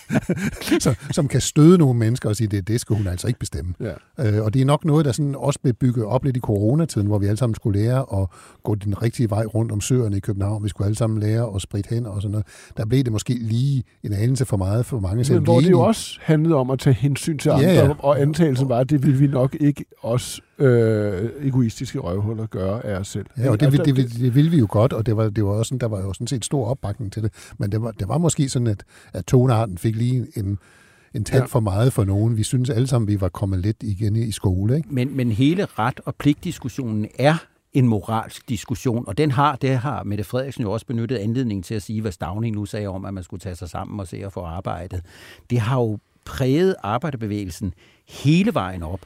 så, 0.84 0.94
som 1.10 1.28
kan 1.28 1.40
støde 1.40 1.78
nogle 1.78 1.98
mennesker 1.98 2.28
og 2.28 2.36
sige, 2.36 2.48
det, 2.48 2.68
det 2.68 2.80
skal 2.80 2.96
hun 2.96 3.06
altså 3.06 3.26
ikke 3.26 3.40
bestemme. 3.40 3.74
Ja. 3.80 3.92
Øh, 4.26 4.44
og 4.44 4.54
det 4.54 4.62
er 4.62 4.66
nok 4.66 4.84
noget, 4.84 5.04
der 5.04 5.12
sådan 5.12 5.34
også 5.34 5.58
blev 5.62 5.74
bygget 5.74 6.04
op 6.04 6.24
lidt 6.24 6.36
i 6.36 6.40
coronatiden, 6.40 7.06
hvor 7.06 7.18
vi 7.18 7.26
alle 7.26 7.36
sammen 7.36 7.54
skulle 7.54 7.80
lære 7.80 8.20
at 8.22 8.28
gå 8.62 8.74
den 8.74 9.02
rigtige 9.02 9.30
vej 9.30 9.44
rundt 9.44 9.72
om 9.72 9.80
søerne 9.80 10.16
i 10.16 10.20
København. 10.20 10.64
Vi 10.64 10.68
skulle 10.68 10.86
alle 10.86 10.96
sammen 10.96 11.20
lære 11.20 11.54
at 11.54 11.62
spritte 11.62 11.87
hen 11.90 12.06
og 12.06 12.22
sådan 12.22 12.30
noget. 12.30 12.46
Der 12.76 12.86
blev 12.86 13.04
det 13.04 13.12
måske 13.12 13.34
lige 13.34 13.84
en 14.02 14.12
anelse 14.12 14.44
for 14.44 14.56
meget 14.56 14.86
for 14.86 15.00
mange. 15.00 15.34
Men 15.34 15.42
hvor 15.42 15.60
det 15.60 15.70
jo 15.70 15.80
også 15.80 16.18
handlede 16.22 16.54
om 16.54 16.70
at 16.70 16.78
tage 16.78 16.94
hensyn 16.94 17.38
til 17.38 17.50
andre, 17.50 17.64
ja, 17.64 17.86
ja. 17.86 17.94
og 17.98 18.20
antagelsen 18.20 18.68
var, 18.68 18.78
at 18.78 18.90
det 18.90 19.02
ville 19.02 19.18
vi 19.18 19.26
nok 19.26 19.56
ikke 19.60 19.84
også 19.98 20.42
øh, 20.58 21.30
egoistiske 21.40 21.98
røvhuller 21.98 22.46
gøre 22.46 22.86
af 22.86 22.98
os 22.98 23.08
selv. 23.08 23.26
Ja, 23.38 23.50
og 23.50 23.60
det, 23.60 23.72
det, 23.72 23.84
det, 23.84 23.96
det, 23.96 24.10
det 24.20 24.34
ville 24.34 24.50
vi 24.50 24.58
jo 24.58 24.66
godt, 24.70 24.92
og 24.92 25.06
det 25.06 25.16
var, 25.16 25.28
det 25.28 25.44
var 25.44 25.50
også 25.50 25.68
sådan, 25.68 25.80
der 25.80 25.88
var 25.88 26.00
jo 26.00 26.12
sådan 26.12 26.26
set 26.26 26.44
stor 26.44 26.66
opbakning 26.66 27.12
til 27.12 27.22
det. 27.22 27.32
Men 27.58 27.72
det 27.72 27.82
var, 27.82 27.90
det 27.90 28.08
var 28.08 28.18
måske 28.18 28.48
sådan, 28.48 28.68
at, 28.68 28.84
at 29.12 29.26
tonearten 29.26 29.78
fik 29.78 29.96
lige 29.96 30.26
en, 30.36 30.58
en 31.14 31.24
tand 31.24 31.42
ja. 31.42 31.46
for 31.46 31.60
meget 31.60 31.92
for 31.92 32.04
nogen. 32.04 32.36
Vi 32.36 32.42
synes 32.42 32.70
alle 32.70 32.86
sammen, 32.86 33.08
vi 33.08 33.20
var 33.20 33.28
kommet 33.28 33.58
lidt 33.58 33.76
igen 33.82 34.16
i 34.16 34.32
skole. 34.32 34.76
Ikke? 34.76 34.88
Men, 34.94 35.16
men 35.16 35.32
hele 35.32 35.64
ret- 35.64 36.00
og 36.04 36.14
pligtdiskussionen 36.14 37.06
er 37.18 37.34
en 37.72 37.88
moralsk 37.88 38.48
diskussion, 38.48 39.04
og 39.08 39.18
den 39.18 39.30
har, 39.30 39.56
det 39.56 39.78
har 39.78 40.02
Mette 40.02 40.24
Frederiksen 40.24 40.62
jo 40.62 40.72
også 40.72 40.86
benyttet 40.86 41.16
anledning 41.16 41.64
til 41.64 41.74
at 41.74 41.82
sige, 41.82 42.00
hvad 42.00 42.12
Stavning 42.12 42.56
nu 42.56 42.64
sagde 42.64 42.86
om, 42.86 43.04
at 43.04 43.14
man 43.14 43.22
skulle 43.22 43.40
tage 43.40 43.56
sig 43.56 43.68
sammen 43.68 44.00
og 44.00 44.08
se 44.08 44.16
at 44.16 44.32
få 44.32 44.42
arbejdet. 44.42 45.04
Det 45.50 45.60
har 45.60 45.80
jo 45.80 45.98
præget 46.24 46.74
arbejderbevægelsen 46.82 47.74
hele 48.08 48.54
vejen 48.54 48.82
op 48.82 49.00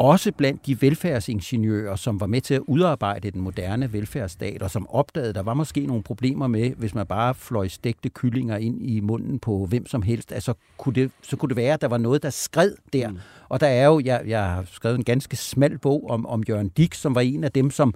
også 0.00 0.32
blandt 0.32 0.66
de 0.66 0.82
velfærdsingeniører, 0.82 1.96
som 1.96 2.20
var 2.20 2.26
med 2.26 2.40
til 2.40 2.54
at 2.54 2.60
udarbejde 2.66 3.30
den 3.30 3.40
moderne 3.40 3.92
velfærdsstat, 3.92 4.62
og 4.62 4.70
som 4.70 4.90
opdagede, 4.90 5.28
at 5.28 5.34
der 5.34 5.42
var 5.42 5.54
måske 5.54 5.86
nogle 5.86 6.02
problemer 6.02 6.46
med, 6.46 6.70
hvis 6.70 6.94
man 6.94 7.06
bare 7.06 7.34
fløj 7.34 7.68
stegte 7.68 8.08
kyllinger 8.08 8.56
ind 8.56 8.82
i 8.82 9.00
munden 9.00 9.38
på 9.38 9.66
hvem 9.66 9.86
som 9.86 10.02
helst, 10.02 10.32
altså 10.32 10.54
kunne 10.76 10.94
det, 10.94 11.10
så 11.22 11.36
kunne 11.36 11.48
det 11.48 11.56
være, 11.56 11.74
at 11.74 11.80
der 11.80 11.88
var 11.88 11.98
noget, 11.98 12.22
der 12.22 12.30
skred 12.30 12.74
der. 12.92 13.10
Mm. 13.10 13.18
Og 13.48 13.60
der 13.60 13.66
er 13.66 13.86
jo, 13.86 14.00
jeg, 14.04 14.22
jeg 14.26 14.44
har 14.44 14.64
skrevet 14.72 14.98
en 14.98 15.04
ganske 15.04 15.36
smal 15.36 15.78
bog 15.78 16.10
om, 16.10 16.26
om 16.26 16.42
Jørgen 16.48 16.68
Dick, 16.68 16.94
som 16.94 17.14
var 17.14 17.20
en 17.20 17.44
af 17.44 17.52
dem, 17.52 17.70
som 17.70 17.94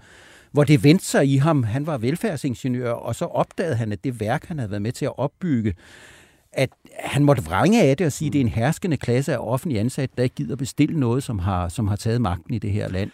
hvor 0.52 0.64
det 0.64 0.84
vendte 0.84 1.04
sig 1.04 1.28
i 1.28 1.37
ham. 1.37 1.62
Han 1.62 1.87
var 1.87 1.99
velfærdsingeniør, 1.99 2.92
og 2.92 3.14
så 3.14 3.25
opdagede 3.25 3.76
han, 3.76 3.92
at 3.92 4.04
det 4.04 4.20
værk, 4.20 4.44
han 4.44 4.58
havde 4.58 4.70
været 4.70 4.82
med 4.82 4.92
til 4.92 5.04
at 5.04 5.18
opbygge, 5.18 5.75
at 6.56 6.70
han 6.99 7.25
måtte 7.25 7.44
vrænge 7.44 7.82
af 7.82 7.96
det 7.96 8.06
og 8.06 8.12
sige, 8.12 8.26
at 8.26 8.32
det 8.32 8.38
er 8.38 8.44
en 8.44 8.49
herskende 8.49 8.96
klasse 8.96 9.32
af 9.32 9.38
offentlige 9.38 9.80
ansatte, 9.80 10.14
der 10.16 10.23
ikke 10.23 10.34
gider 10.34 10.56
bestille 10.56 11.00
noget, 11.00 11.23
som 11.23 11.38
har, 11.38 11.68
som 11.68 11.88
har 11.88 11.96
taget 11.96 12.20
magten 12.20 12.54
i 12.54 12.58
det 12.58 12.70
her 12.70 12.88
land 12.88 13.11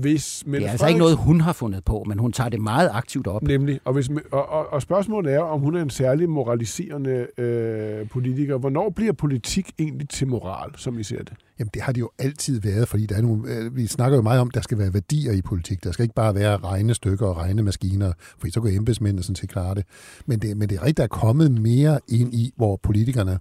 hvis 0.00 0.42
Mette 0.46 0.60
det 0.60 0.66
er 0.66 0.70
altså 0.70 0.86
ikke 0.86 0.98
noget, 0.98 1.16
hun 1.16 1.40
har 1.40 1.52
fundet 1.52 1.84
på, 1.84 2.04
men 2.06 2.18
hun 2.18 2.32
tager 2.32 2.48
det 2.50 2.60
meget 2.60 2.90
aktivt 2.92 3.26
op. 3.26 3.42
Nemlig. 3.42 3.80
Og, 3.84 3.92
hvis, 3.92 4.10
og, 4.32 4.48
og, 4.48 4.72
og 4.72 4.82
spørgsmålet 4.82 5.34
er, 5.34 5.40
om 5.40 5.60
hun 5.60 5.76
er 5.76 5.82
en 5.82 5.90
særlig 5.90 6.28
moraliserende 6.28 7.26
øh, 7.38 8.08
politiker. 8.08 8.58
Hvornår 8.58 8.90
bliver 8.90 9.12
politik 9.12 9.70
egentlig 9.78 10.08
til 10.08 10.28
moral, 10.28 10.70
som 10.76 10.98
I 10.98 11.02
ser 11.02 11.18
det? 11.18 11.32
Jamen, 11.58 11.70
det 11.74 11.82
har 11.82 11.92
det 11.92 12.00
jo 12.00 12.10
altid 12.18 12.60
været, 12.60 12.88
fordi 12.88 13.06
der 13.06 13.16
er 13.16 13.22
nogle, 13.22 13.52
øh, 13.52 13.76
vi 13.76 13.86
snakker 13.86 14.16
jo 14.16 14.22
meget 14.22 14.40
om, 14.40 14.48
at 14.48 14.54
der 14.54 14.60
skal 14.60 14.78
være 14.78 14.94
værdier 14.94 15.32
i 15.32 15.42
politik. 15.42 15.84
Der 15.84 15.92
skal 15.92 16.02
ikke 16.02 16.14
bare 16.14 16.34
være 16.34 16.56
regnestykker 16.56 17.26
og 17.26 17.36
regnemaskiner, 17.36 18.12
for 18.38 18.48
så 18.50 18.60
går 18.60 18.68
embedsmændene 18.68 19.22
sådan 19.22 19.34
til 19.34 19.44
at 19.44 19.50
klare 19.50 19.74
det. 19.74 19.84
Men 20.26 20.38
det, 20.38 20.56
men 20.56 20.68
det 20.68 20.76
er 20.76 20.80
rigtigt, 20.80 20.96
der 20.96 21.04
er 21.04 21.08
kommet 21.08 21.52
mere 21.52 22.00
ind 22.08 22.34
i, 22.34 22.52
hvor 22.56 22.80
politikerne 22.82 23.38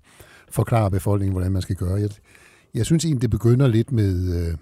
forklarer 0.50 0.89
befolkningen, 0.89 1.34
hvordan 1.34 1.51
man 1.51 1.62
skal 1.62 1.75
gøre. 1.75 1.96
Jeg, 1.96 2.10
jeg 2.74 2.86
synes 2.86 3.06
egentlig, 3.06 3.22
det 3.22 3.30
begynder 3.30 3.68
lidt 3.68 3.92
med... 3.92 4.48
Øh, 4.48 4.58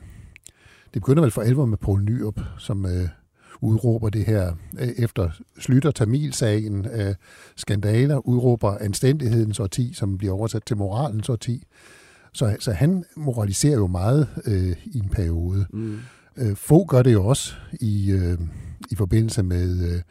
det 0.94 1.02
begynder 1.02 1.22
vel 1.22 1.32
for 1.32 1.42
alvor 1.42 1.66
med 1.66 1.78
Poul 1.78 2.04
Nyrup, 2.04 2.40
som 2.58 2.86
øh, 2.86 3.08
udråber 3.62 4.10
det 4.10 4.26
her 4.26 4.54
øh, 4.80 4.88
efter 4.88 5.30
Slytter 5.60 5.92
Tamil-sagen, 5.92 6.88
øh, 6.94 7.16
skandaler, 7.56 8.28
udråber 8.28 8.78
anstændighedens 8.78 9.60
årti, 9.60 9.94
som 9.94 10.18
bliver 10.18 10.34
oversat 10.34 10.64
til 10.66 10.78
moralens 10.78 11.30
årti. 11.30 11.64
Så, 12.34 12.56
så 12.60 12.72
han 12.72 13.04
moraliserer 13.16 13.78
jo 13.78 13.88
meget 13.88 14.28
øh, 14.46 14.76
i 14.86 14.98
en 14.98 15.10
periode. 15.10 15.66
Mm. 15.74 16.00
Øh, 16.38 16.56
få 16.56 16.86
gør 16.86 17.02
det 17.02 17.14
jo 17.14 17.26
også 17.26 17.54
i, 17.80 18.12
øh, 18.12 18.38
i 18.92 18.96
forbindelse 18.96 19.44
med... 19.44 19.94
Øh, 19.96 20.02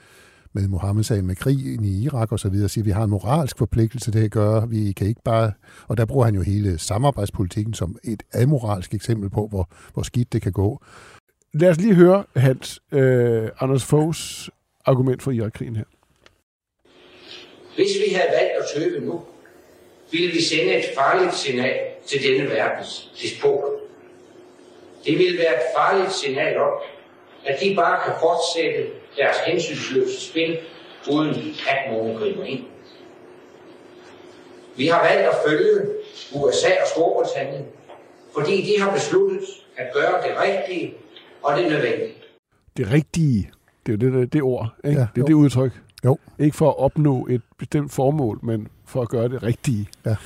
med 0.52 0.68
Mohammed-sagen, 0.68 1.26
med 1.26 1.36
krigen 1.36 1.84
i 1.84 2.04
Irak 2.04 2.32
og 2.32 2.38
så 2.38 2.48
videre, 2.48 2.68
siger, 2.68 2.82
at 2.82 2.86
vi 2.86 2.90
har 2.90 3.04
en 3.04 3.10
moralsk 3.10 3.58
forpligtelse 3.58 4.10
til 4.10 4.24
at 4.24 4.30
gøre. 4.30 4.68
Vi 4.68 4.92
kan 4.92 5.06
ikke 5.06 5.22
bare... 5.24 5.52
Og 5.88 5.96
der 5.96 6.04
bruger 6.04 6.24
han 6.24 6.34
jo 6.34 6.42
hele 6.42 6.78
samarbejdspolitikken 6.78 7.74
som 7.74 7.98
et 8.04 8.22
amoralsk 8.34 8.94
eksempel 8.94 9.30
på, 9.30 9.46
hvor, 9.46 9.70
hvor 9.94 10.02
skidt 10.02 10.32
det 10.32 10.42
kan 10.42 10.52
gå. 10.52 10.82
Lad 11.54 11.70
os 11.70 11.80
lige 11.80 11.94
høre 11.94 12.24
Hans 12.36 12.82
øh, 12.92 13.48
Anders 13.60 13.84
Foghs 13.84 14.50
argument 14.86 15.22
for 15.22 15.30
Irak-krigen 15.30 15.76
her. 15.76 15.84
Hvis 17.74 17.88
vi 18.06 18.14
havde 18.14 18.28
valgt 18.38 18.52
at 18.60 18.64
tøve 18.74 19.06
nu, 19.06 19.20
ville 20.12 20.32
vi 20.32 20.42
sende 20.42 20.74
et 20.74 20.84
farligt 20.98 21.34
signal 21.34 21.78
til 22.06 22.22
denne 22.22 22.50
verdens 22.50 23.10
despoter. 23.22 23.68
Det 25.04 25.18
ville 25.18 25.38
være 25.38 25.54
et 25.54 25.62
farligt 25.76 26.12
signal 26.12 26.58
om, 26.58 26.72
at 27.46 27.58
de 27.62 27.74
bare 27.76 28.00
kan 28.04 28.14
fortsætte 28.20 28.86
deres 29.16 29.36
hensynsløse 29.46 30.20
spil, 30.30 30.58
uden 31.12 31.34
at 31.68 31.92
nogen 31.92 32.16
griber 32.18 32.44
ind. 32.44 32.64
Vi 34.76 34.86
har 34.86 35.02
valgt 35.02 35.28
at 35.28 35.34
følge 35.48 35.90
USA 36.34 36.68
og 36.68 36.88
Storbritannien, 36.94 37.64
fordi 38.34 38.62
de 38.62 38.82
har 38.82 38.92
besluttet 38.94 39.40
at 39.76 39.86
gøre 39.94 40.22
det 40.22 40.40
rigtige 40.42 40.94
og 41.42 41.56
det 41.58 41.66
nødvendige. 41.68 42.14
Det 42.76 42.92
rigtige, 42.92 43.50
det 43.86 44.02
er 44.02 44.06
jo 44.06 44.20
det, 44.20 44.32
det 44.32 44.42
ord, 44.42 44.68
ikke? 44.84 45.00
Ja, 45.00 45.06
det 45.14 45.20
er 45.20 45.22
jo. 45.22 45.26
det 45.26 45.34
udtryk. 45.34 45.72
Jo. 46.04 46.18
Ikke 46.38 46.56
for 46.56 46.68
at 46.68 46.78
opnå 46.78 47.26
et 47.30 47.42
bestemt 47.58 47.92
formål, 47.92 48.38
men 48.42 48.68
for 48.84 49.02
at 49.02 49.08
gøre 49.08 49.28
det 49.28 49.42
rigtige. 49.42 49.88
Ja. 50.06 50.16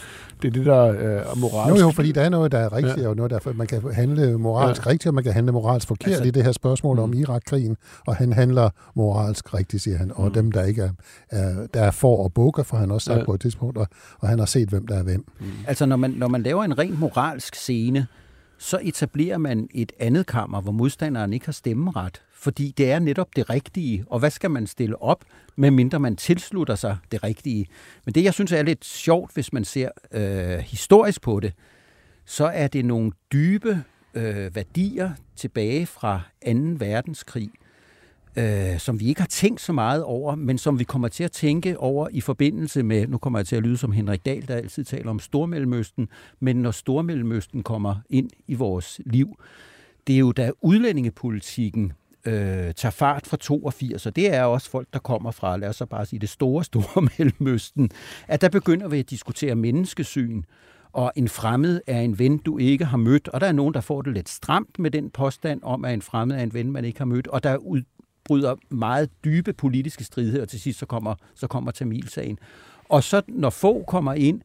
Det 0.42 0.48
er 0.48 0.52
det, 0.52 0.66
der 0.66 0.84
er 0.84 1.36
moralsk. 1.36 1.80
Jo, 1.80 1.86
jo, 1.86 1.90
fordi 1.90 2.12
der 2.12 2.22
er 2.22 2.28
noget, 2.28 2.52
der 2.52 2.58
er 2.58 2.72
rigtigt, 2.72 2.96
ja. 2.96 3.08
og 3.08 3.16
noget, 3.16 3.30
der 3.30 3.52
man 3.52 3.66
kan 3.66 3.82
handle 3.92 4.38
moralsk 4.38 4.86
ja. 4.86 4.90
rigtigt, 4.90 5.06
og 5.06 5.14
man 5.14 5.24
kan 5.24 5.32
handle 5.32 5.52
moralsk 5.52 5.88
forkert 5.88 6.08
altså, 6.08 6.24
i 6.24 6.30
det 6.30 6.44
her 6.44 6.52
spørgsmål 6.52 6.98
om 6.98 7.08
mm. 7.08 7.18
Irak-krigen, 7.18 7.76
og 8.06 8.16
han 8.16 8.32
handler 8.32 8.70
moralsk 8.94 9.54
rigtigt, 9.54 9.82
siger 9.82 9.98
han, 9.98 10.12
og 10.14 10.26
mm. 10.26 10.32
dem, 10.32 10.52
der 10.52 10.64
ikke 10.64 10.82
er, 10.82 10.90
er, 11.30 11.66
der 11.74 11.82
er 11.82 11.90
for 11.90 12.24
og 12.24 12.32
bukker, 12.32 12.62
for 12.62 12.76
han 12.76 12.90
også 12.90 13.04
sagt 13.04 13.18
ja. 13.18 13.24
på 13.24 13.34
et 13.34 13.40
tidspunkt, 13.40 13.78
og, 13.78 13.86
og 14.18 14.28
han 14.28 14.38
har 14.38 14.46
set, 14.46 14.68
hvem 14.68 14.86
der 14.86 14.98
er 14.98 15.02
hvem. 15.02 15.24
Mm. 15.40 15.46
Altså, 15.66 15.86
når 15.86 15.96
man, 15.96 16.10
når 16.10 16.28
man 16.28 16.42
laver 16.42 16.64
en 16.64 16.78
rent 16.78 17.00
moralsk 17.00 17.54
scene, 17.54 18.06
så 18.58 18.78
etablerer 18.82 19.38
man 19.38 19.68
et 19.74 19.92
andet 20.00 20.26
kammer, 20.26 20.60
hvor 20.60 20.72
modstanderen 20.72 21.32
ikke 21.32 21.46
har 21.46 21.52
stemmeret. 21.52 22.22
Fordi 22.44 22.74
det 22.76 22.90
er 22.90 22.98
netop 22.98 23.36
det 23.36 23.50
rigtige. 23.50 24.04
Og 24.06 24.18
hvad 24.18 24.30
skal 24.30 24.50
man 24.50 24.66
stille 24.66 25.02
op, 25.02 25.24
medmindre 25.56 26.00
man 26.00 26.16
tilslutter 26.16 26.74
sig 26.74 26.96
det 27.12 27.24
rigtige? 27.24 27.66
Men 28.04 28.14
det, 28.14 28.24
jeg 28.24 28.34
synes 28.34 28.52
er 28.52 28.62
lidt 28.62 28.84
sjovt, 28.84 29.34
hvis 29.34 29.52
man 29.52 29.64
ser 29.64 29.88
øh, 30.12 30.58
historisk 30.58 31.22
på 31.22 31.40
det, 31.40 31.52
så 32.24 32.44
er 32.46 32.66
det 32.66 32.84
nogle 32.84 33.12
dybe 33.32 33.82
øh, 34.14 34.56
værdier 34.56 35.10
tilbage 35.36 35.86
fra 35.86 36.20
2. 36.46 36.52
verdenskrig, 36.78 37.50
øh, 38.36 38.78
som 38.78 39.00
vi 39.00 39.08
ikke 39.08 39.20
har 39.20 39.28
tænkt 39.28 39.60
så 39.60 39.72
meget 39.72 40.02
over, 40.02 40.34
men 40.34 40.58
som 40.58 40.78
vi 40.78 40.84
kommer 40.84 41.08
til 41.08 41.24
at 41.24 41.32
tænke 41.32 41.78
over 41.78 42.08
i 42.12 42.20
forbindelse 42.20 42.82
med, 42.82 43.06
nu 43.06 43.18
kommer 43.18 43.38
jeg 43.38 43.46
til 43.46 43.56
at 43.56 43.62
lyde 43.62 43.76
som 43.76 43.92
Henrik 43.92 44.24
Dahl, 44.24 44.48
der 44.48 44.56
altid 44.56 44.84
taler 44.84 45.10
om 45.10 45.18
Stormellemøsten, 45.18 46.08
men 46.40 46.56
når 46.56 46.70
Stormellemøsten 46.70 47.62
kommer 47.62 47.96
ind 48.10 48.30
i 48.46 48.54
vores 48.54 49.00
liv, 49.06 49.36
det 50.06 50.14
er 50.14 50.18
jo 50.18 50.32
da 50.32 50.50
udlændingepolitikken 50.62 51.92
øh, 52.26 52.74
tager 52.74 52.90
fart 52.90 53.26
fra 53.26 53.36
82, 53.36 54.06
og 54.06 54.16
det 54.16 54.34
er 54.34 54.42
også 54.42 54.70
folk, 54.70 54.88
der 54.92 54.98
kommer 54.98 55.30
fra, 55.30 55.56
lad 55.56 55.68
os 55.68 55.76
så 55.76 55.86
bare 55.86 56.06
sige, 56.06 56.20
det 56.20 56.28
store, 56.28 56.64
store 56.64 57.02
Mellemøsten, 57.18 57.90
at 58.28 58.40
der 58.40 58.48
begynder 58.48 58.88
vi 58.88 58.98
at 58.98 59.10
diskutere 59.10 59.54
menneskesyn, 59.54 60.42
og 60.92 61.12
en 61.16 61.28
fremmed 61.28 61.80
er 61.86 62.00
en 62.00 62.18
ven, 62.18 62.38
du 62.38 62.58
ikke 62.58 62.84
har 62.84 62.96
mødt, 62.96 63.28
og 63.28 63.40
der 63.40 63.46
er 63.46 63.52
nogen, 63.52 63.74
der 63.74 63.80
får 63.80 64.02
det 64.02 64.14
lidt 64.14 64.28
stramt 64.28 64.78
med 64.78 64.90
den 64.90 65.10
påstand 65.10 65.60
om, 65.62 65.84
at 65.84 65.94
en 65.94 66.02
fremmed 66.02 66.36
er 66.36 66.42
en 66.42 66.54
ven, 66.54 66.72
man 66.72 66.84
ikke 66.84 66.98
har 66.98 67.04
mødt, 67.04 67.26
og 67.26 67.42
der 67.42 67.56
udbryder 67.56 68.54
meget 68.70 69.10
dybe 69.24 69.52
politiske 69.52 70.04
stridigheder, 70.04 70.42
og 70.42 70.48
til 70.48 70.60
sidst 70.60 70.78
så 70.78 70.86
kommer, 70.86 71.14
så 71.34 71.46
kommer 71.46 71.70
Tamilsagen. 71.70 72.38
Og 72.88 73.04
så 73.04 73.22
når 73.28 73.50
få 73.50 73.84
kommer 73.88 74.12
ind, 74.14 74.40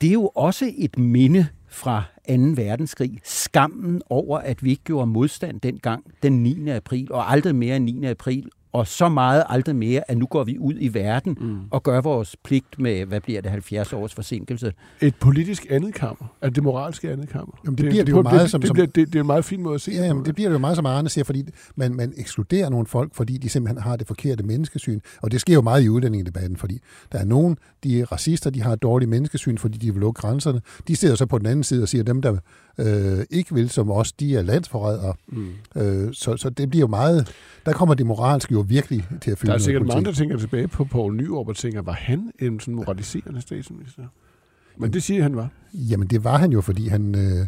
det 0.00 0.08
er 0.08 0.12
jo 0.12 0.30
også 0.34 0.72
et 0.78 0.98
minde 0.98 1.46
fra 1.68 2.02
2. 2.28 2.34
verdenskrig. 2.56 3.18
Skammen 3.24 4.02
over, 4.10 4.38
at 4.38 4.64
vi 4.64 4.70
ikke 4.70 4.84
gjorde 4.84 5.06
modstand 5.06 5.60
dengang 5.60 6.04
den 6.22 6.42
9. 6.42 6.68
april, 6.68 7.12
og 7.12 7.32
aldrig 7.32 7.54
mere 7.54 7.76
end 7.76 7.84
9. 7.84 8.06
april, 8.06 8.48
og 8.74 8.86
så 8.86 9.08
meget 9.08 9.44
aldrig 9.48 9.76
mere, 9.76 10.10
at 10.10 10.18
nu 10.18 10.26
går 10.26 10.44
vi 10.44 10.58
ud 10.58 10.74
i 10.78 10.94
verden 10.94 11.36
mm. 11.40 11.58
og 11.70 11.82
gør 11.82 12.00
vores 12.00 12.36
pligt 12.44 12.78
med, 12.78 13.04
hvad 13.04 13.20
bliver 13.20 13.40
det, 13.40 13.50
70 13.50 13.92
års 13.92 14.14
forsinkelse. 14.14 14.72
Et 15.00 15.14
politisk 15.14 15.66
andet 15.70 15.94
kammer, 15.94 16.34
altså 16.42 16.54
det 16.54 16.62
moralske 16.62 17.10
andet 17.10 17.28
kammer. 17.28 17.60
Jamen, 17.64 17.78
det, 17.78 17.84
det 17.84 17.90
bliver 17.90 18.04
det, 18.04 18.06
det 18.06 18.18
jo 18.18 18.22
meget 18.22 18.40
det, 18.40 18.50
som... 18.50 18.60
Det, 18.60 18.76
det, 18.76 18.94
det, 18.94 19.06
det 19.06 19.14
er 19.14 19.20
en 19.20 19.26
meget 19.26 19.44
fin 19.44 19.62
måde 19.62 19.74
at 19.74 19.80
se 19.80 19.90
ja, 19.90 20.04
jamen, 20.04 20.24
det 20.24 20.34
bliver 20.34 20.48
det 20.48 20.54
jo 20.54 20.58
meget 20.58 20.76
som 20.76 20.86
Arne 20.86 21.08
siger, 21.08 21.24
fordi 21.24 21.44
man, 21.76 21.94
man 21.94 22.12
ekskluderer 22.16 22.68
nogle 22.68 22.86
folk, 22.86 23.14
fordi 23.14 23.38
de 23.38 23.48
simpelthen 23.48 23.82
har 23.82 23.96
det 23.96 24.06
forkerte 24.06 24.42
menneskesyn. 24.42 25.00
Og 25.22 25.32
det 25.32 25.40
sker 25.40 25.54
jo 25.54 25.62
meget 25.62 25.82
i 25.82 25.88
udlændingedebatten, 25.88 26.56
fordi 26.56 26.80
der 27.12 27.18
er 27.18 27.24
nogen, 27.24 27.56
de 27.84 28.00
er 28.00 28.12
racister, 28.12 28.50
de 28.50 28.62
har 28.62 28.72
et 28.72 28.82
dårligt 28.82 29.08
menneskesyn, 29.08 29.58
fordi 29.58 29.78
de 29.78 29.92
vil 29.92 30.00
lukke 30.00 30.20
grænserne. 30.20 30.60
De 30.88 30.96
sidder 30.96 31.14
så 31.14 31.26
på 31.26 31.38
den 31.38 31.46
anden 31.46 31.64
side 31.64 31.82
og 31.82 31.88
siger, 31.88 32.02
at 32.02 32.06
dem, 32.06 32.22
der 32.22 32.36
øh, 32.78 33.24
ikke 33.30 33.54
vil 33.54 33.70
som 33.70 33.90
os, 33.90 34.12
de 34.12 34.36
er 34.36 34.42
landsforrædere. 34.42 35.14
Mm. 35.26 35.48
Øh, 35.76 36.14
så, 36.14 36.36
så 36.36 36.50
det 36.50 36.70
bliver 36.70 36.80
jo 36.80 36.86
meget... 36.86 37.34
Der 37.66 37.72
kommer 37.72 37.94
det 37.94 38.06
moralske 38.06 38.52
jo 38.52 38.64
virkelig 38.68 39.06
til 39.20 39.30
at 39.30 39.38
fylde 39.38 39.50
Der 39.50 39.58
er 39.58 39.62
sikkert 39.62 39.86
mange, 39.86 40.04
der 40.04 40.12
tænker 40.12 40.38
tilbage 40.38 40.68
på 40.68 40.84
Poul 40.84 41.16
Nyrup 41.16 41.48
og 41.48 41.56
tænker, 41.56 41.82
var 41.82 41.92
han 41.92 42.32
en 42.38 42.60
sådan 42.60 42.74
moraliserende 42.74 43.40
statsminister? 43.40 44.02
Men 44.76 44.92
det 44.92 45.02
siger 45.02 45.22
han 45.22 45.36
var. 45.36 45.48
Jamen 45.74 46.08
det 46.08 46.24
var 46.24 46.38
han 46.38 46.52
jo, 46.52 46.60
fordi 46.60 46.88
han... 46.88 47.14
Øh, 47.14 47.46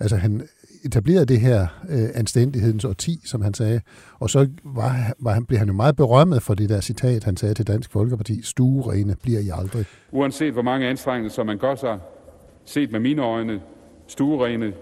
altså 0.00 0.16
han 0.16 0.42
etablerede 0.84 1.26
det 1.26 1.40
her 1.40 1.66
øh, 1.88 2.08
anstændighedens 2.14 2.84
årti, 2.84 3.20
som 3.24 3.42
han 3.42 3.54
sagde, 3.54 3.80
og 4.18 4.30
så 4.30 4.48
var, 4.64 5.14
var 5.18 5.32
han, 5.32 5.44
blev 5.44 5.58
han 5.58 5.68
jo 5.68 5.74
meget 5.74 5.96
berømmet 5.96 6.42
for 6.42 6.54
det 6.54 6.68
der 6.68 6.80
citat, 6.80 7.24
han 7.24 7.36
sagde 7.36 7.54
til 7.54 7.66
Dansk 7.66 7.92
Folkeparti, 7.92 8.42
stuerene 8.42 9.16
bliver 9.22 9.40
I 9.40 9.50
aldrig. 9.60 9.84
Uanset 10.12 10.52
hvor 10.52 10.62
mange 10.62 10.86
anstrengelser 10.86 11.44
man 11.44 11.58
gør 11.58 11.74
sig, 11.74 11.98
set 12.64 12.92
med 12.92 13.00
mine 13.00 13.22
øjne, 13.22 13.60
stuerene, 14.10 14.72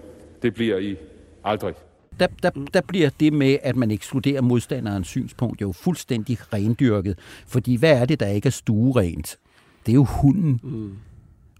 det 0.41 0.53
bliver 0.53 0.77
I 0.77 0.95
aldrig. 1.43 1.73
Der, 2.19 2.27
der, 2.43 2.49
der 2.73 2.81
bliver 2.81 3.09
det 3.19 3.33
med, 3.33 3.57
at 3.63 3.75
man 3.75 3.91
ekskluderer 3.91 4.41
modstanderens 4.41 5.07
synspunkt, 5.07 5.61
jo 5.61 5.71
fuldstændig 5.71 6.53
rendyrket. 6.53 7.19
Fordi 7.47 7.75
hvad 7.75 8.01
er 8.01 8.05
det, 8.05 8.19
der 8.19 8.27
ikke 8.27 8.47
er 8.47 8.51
stuerent? 8.51 9.37
Det 9.85 9.91
er 9.91 9.95
jo 9.95 10.03
hunden. 10.03 10.59
Mm. 10.63 10.97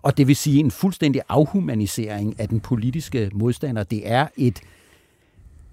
Og 0.02 0.18
det 0.18 0.28
vil 0.28 0.36
sige 0.36 0.60
en 0.60 0.72
fuldstændig 0.72 1.22
afhumanisering 1.30 2.40
af 2.40 2.50
den 2.50 2.60
politiske 2.60 3.32
modstander. 3.34 3.84
Det 3.84 4.10
er 4.12 4.28
et 4.38 4.62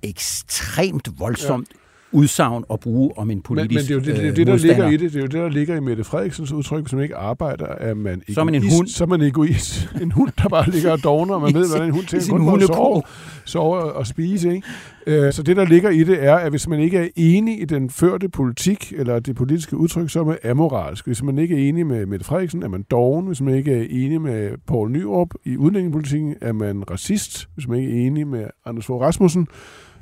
ekstremt 0.03 1.19
voldsomt 1.19 1.69
ja 1.71 1.86
udsagn 2.17 2.65
at 2.73 2.81
bruge 2.81 3.19
om 3.19 3.31
en 3.31 3.43
politisk 3.43 3.91
Men, 3.91 3.97
men 3.97 4.05
det 4.05 4.11
er 4.11 4.15
jo 4.15 4.25
det, 4.25 4.37
det, 4.37 4.37
det, 4.37 4.47
der 4.47 4.57
ligger 4.57 4.89
i 4.89 4.97
det. 4.97 5.13
Det 5.13 5.17
er 5.17 5.21
jo 5.21 5.27
det, 5.27 5.33
der 5.33 5.49
ligger 5.49 5.77
i 5.77 5.81
Mette 5.81 6.05
Frederiksens 6.05 6.53
udtryk, 6.53 6.83
hvis 6.83 6.93
man 6.93 7.03
ikke 7.03 7.17
arbejder, 7.17 7.67
at 7.67 7.97
man 7.97 8.15
ikke... 8.21 8.35
Så 8.35 8.41
er 8.41 8.45
man 8.45 8.55
en 8.55 8.63
hund. 8.77 8.89
Så 8.89 9.05
er 9.05 9.09
man 9.09 9.23
egoist. 9.23 9.89
En 10.03 10.13
hund, 10.13 10.31
der 10.43 10.49
bare 10.49 10.71
ligger 10.71 10.93
og 10.93 11.05
dogner, 11.05 11.35
og 11.35 11.41
man 11.41 11.55
ved, 11.61 11.69
hvordan 11.69 11.87
en 11.87 11.95
hund 11.95 12.07
tænker 12.07 12.39
kun 12.39 12.63
at 12.63 12.67
sove, 12.67 13.03
sove 13.45 13.93
og 13.93 14.07
spise. 14.07 14.55
Ikke? 14.55 14.67
Øh, 15.07 15.33
så 15.33 15.43
det, 15.43 15.57
der 15.57 15.65
ligger 15.65 15.91
i 15.91 16.05
det, 16.05 16.25
er, 16.25 16.35
at 16.35 16.51
hvis 16.51 16.69
man 16.69 16.81
ikke 16.81 16.99
er 16.99 17.09
enig 17.17 17.63
i 17.63 17.65
den 17.65 17.91
førte 17.91 18.29
politik, 18.29 18.93
eller 18.97 19.19
det 19.19 19.37
politiske 19.37 19.77
udtryk, 19.77 20.11
så 20.11 20.21
er 20.21 20.25
man 20.25 20.39
amoralsk. 20.45 21.07
Hvis 21.07 21.23
man 21.23 21.39
ikke 21.39 21.55
er 21.55 21.69
enig 21.69 21.87
med 21.87 22.07
Mette 22.07 22.25
Frederiksen, 22.25 22.63
er 22.63 22.69
man 22.69 22.83
doven. 22.91 23.27
Hvis 23.27 23.41
man 23.41 23.55
ikke 23.55 23.73
er 23.73 23.87
enig 23.91 24.21
med 24.21 24.51
Poul 24.67 24.91
Nyrup 24.91 25.29
i 25.45 25.57
udlændingepolitikken, 25.57 26.35
er 26.41 26.53
man 26.53 26.91
racist. 26.91 27.49
Hvis 27.55 27.69
man 27.69 27.79
ikke 27.79 27.93
er 27.93 28.07
enig 28.07 28.27
med 28.27 28.47
Anders 28.65 28.87
Fogh 28.87 29.03
Rasmussen, 29.03 29.49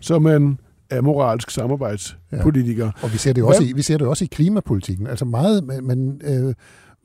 så 0.00 0.14
er 0.14 0.18
man 0.18 0.58
amoralsk 0.98 1.50
samarbejdspolitiker. 1.50 2.84
Ja. 2.84 2.90
Og 3.02 3.12
vi 3.12 3.18
ser 3.18 3.32
det 3.32 3.44
også, 3.44 3.62
i, 3.64 3.72
vi 3.72 3.82
ser 3.82 3.98
det 3.98 4.06
også 4.06 4.24
i 4.24 4.28
klimapolitikken. 4.32 5.06
Altså 5.06 5.24
meget, 5.24 5.64
man, 5.64 5.84
man, 5.84 6.20
øh, 6.24 6.54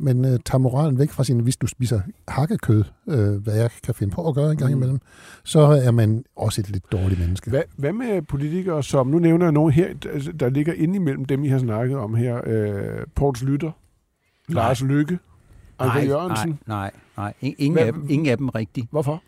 men 0.02 0.26
øh, 0.26 0.40
tager 0.46 0.58
moralen 0.58 1.00
væk 1.00 1.12
fra 1.12 1.24
sin, 1.24 1.40
hvis 1.40 1.58
du 1.58 1.68
spiser 1.68 2.02
hakkekød, 2.28 2.84
øh, 3.10 3.34
hvad 3.44 3.56
jeg 3.56 3.70
kan 3.84 3.94
finde 3.96 4.14
på 4.14 4.28
at 4.28 4.36
gøre 4.36 4.52
en 4.52 4.58
gang 4.58 4.72
Mm. 4.72 4.78
imellem, 4.78 5.00
så 5.44 5.60
er 5.60 5.92
man 5.92 6.24
også 6.36 6.62
et 6.62 6.70
lidt 6.70 6.92
dårligt 6.92 7.20
menneske. 7.20 7.50
Hvad, 7.50 7.62
hvad 7.78 7.94
med 7.94 8.22
politikere, 8.22 8.84
som, 8.84 9.08
nu 9.08 9.20
nævner 9.20 9.46
jeg 9.46 9.52
nogen 9.52 9.72
her, 9.72 9.94
der 10.40 10.50
ligger 10.50 10.74
inde 10.74 10.96
imellem 10.96 11.26
dem, 11.26 11.44
I 11.44 11.48
har 11.48 11.60
snakket 11.60 11.98
om 11.98 12.16
her, 12.16 12.42
øh, 12.46 13.06
Poul 13.16 13.36
Slytter, 13.36 13.72
Lars 14.48 14.82
Lykke, 14.84 15.20
Anker 15.80 15.96
nej, 16.00 16.08
Jørgensen. 16.08 16.60
Nej, 16.68 16.78
nej, 16.78 16.92
nej. 17.18 17.34
In- 17.42 17.56
Ingen, 17.58 17.78
Hvad- 17.78 17.88
af 17.88 17.94
dem, 17.94 18.06
ingen 18.10 18.30
af 18.30 18.38
dem 18.38 18.50
rigtigt. 18.50 18.88
Hvorfor? 18.92 19.24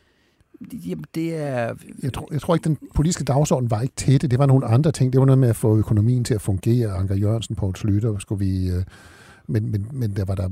Jamen, 0.74 1.06
det 1.16 1.36
er... 1.36 1.74
Jeg 2.04 2.14
tror, 2.14 2.28
jeg 2.32 2.42
tror 2.42 2.56
ikke, 2.56 2.64
den 2.64 2.78
politiske 2.96 3.24
dagsorden 3.24 3.72
var 3.72 3.82
ikke 3.82 3.96
tætte. 3.96 4.28
Det 4.28 4.40
var 4.40 4.46
nogle 4.46 4.66
andre 4.66 4.92
ting. 4.92 5.14
Det 5.14 5.20
var 5.20 5.26
noget 5.26 5.40
med 5.40 5.50
at 5.50 5.56
få 5.56 5.78
økonomien 5.78 6.24
til 6.24 6.34
at 6.34 6.42
fungere. 6.42 6.92
Anker 6.92 7.16
Jørgensen, 7.16 7.56
Poul 7.56 7.76
Slytter, 7.76 8.18
skulle 8.20 8.46
vi... 8.46 8.70
Øh, 8.70 8.84
men, 9.48 9.72
men, 9.72 9.88
men 9.94 10.16
der 10.16 10.26
var 10.26 10.36
der 10.36 10.50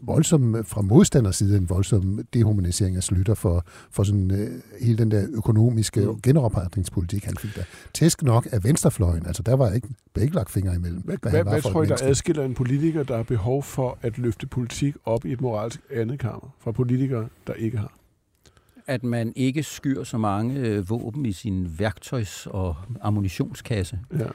voldsom, 0.00 0.64
fra 0.64 0.80
modstanderside, 0.82 1.56
en 1.56 1.70
voldsom 1.70 2.20
dehumanisering 2.34 2.96
af 2.96 3.02
Slytter 3.02 3.34
for, 3.34 3.64
for 3.90 4.02
sådan, 4.02 4.30
øh, 4.30 4.50
hele 4.80 4.98
den 4.98 5.10
der 5.10 5.26
økonomiske 5.32 6.00
Mm. 6.00 6.20
genopretningspolitik. 6.20 7.24
Han 7.24 7.36
fik 7.36 7.56
der 7.56 7.62
tæsk 7.94 8.22
nok 8.22 8.48
af 8.52 8.64
venstrefløjen. 8.64 9.26
Altså, 9.26 9.42
der 9.42 9.56
var 9.56 9.72
ikke, 9.72 9.88
ikke 10.20 10.34
lagt 10.34 10.50
fingre 10.50 10.74
imellem. 10.74 11.00
Hvad, 11.00 11.16
hvad 11.20 11.44
hvad, 11.44 11.62
tror 11.62 11.82
I, 11.82 11.86
der 11.86 11.96
adskiller 12.02 12.44
en 12.44 12.54
politiker, 12.54 13.02
der 13.02 13.16
har 13.16 13.22
behov 13.22 13.62
for 13.62 13.98
at 14.02 14.18
løfte 14.18 14.46
politik 14.46 14.94
op 15.04 15.24
i 15.24 15.32
et 15.32 15.40
moralsk 15.40 15.80
andet 15.94 16.18
kammer, 16.18 16.54
fra 16.60 16.72
politikere, 16.72 17.28
der 17.46 17.52
ikke 17.52 17.78
har? 17.78 17.97
At 18.88 19.04
man 19.04 19.32
ikke 19.36 19.62
skyr 19.62 20.04
så 20.04 20.18
mange 20.18 20.54
øh, 20.54 20.90
våben 20.90 21.26
i 21.26 21.32
sin 21.32 21.66
værktøjs- 21.66 22.46
og 22.50 22.76
ammunitionskasse. 23.00 23.98
Ja. 24.12 24.26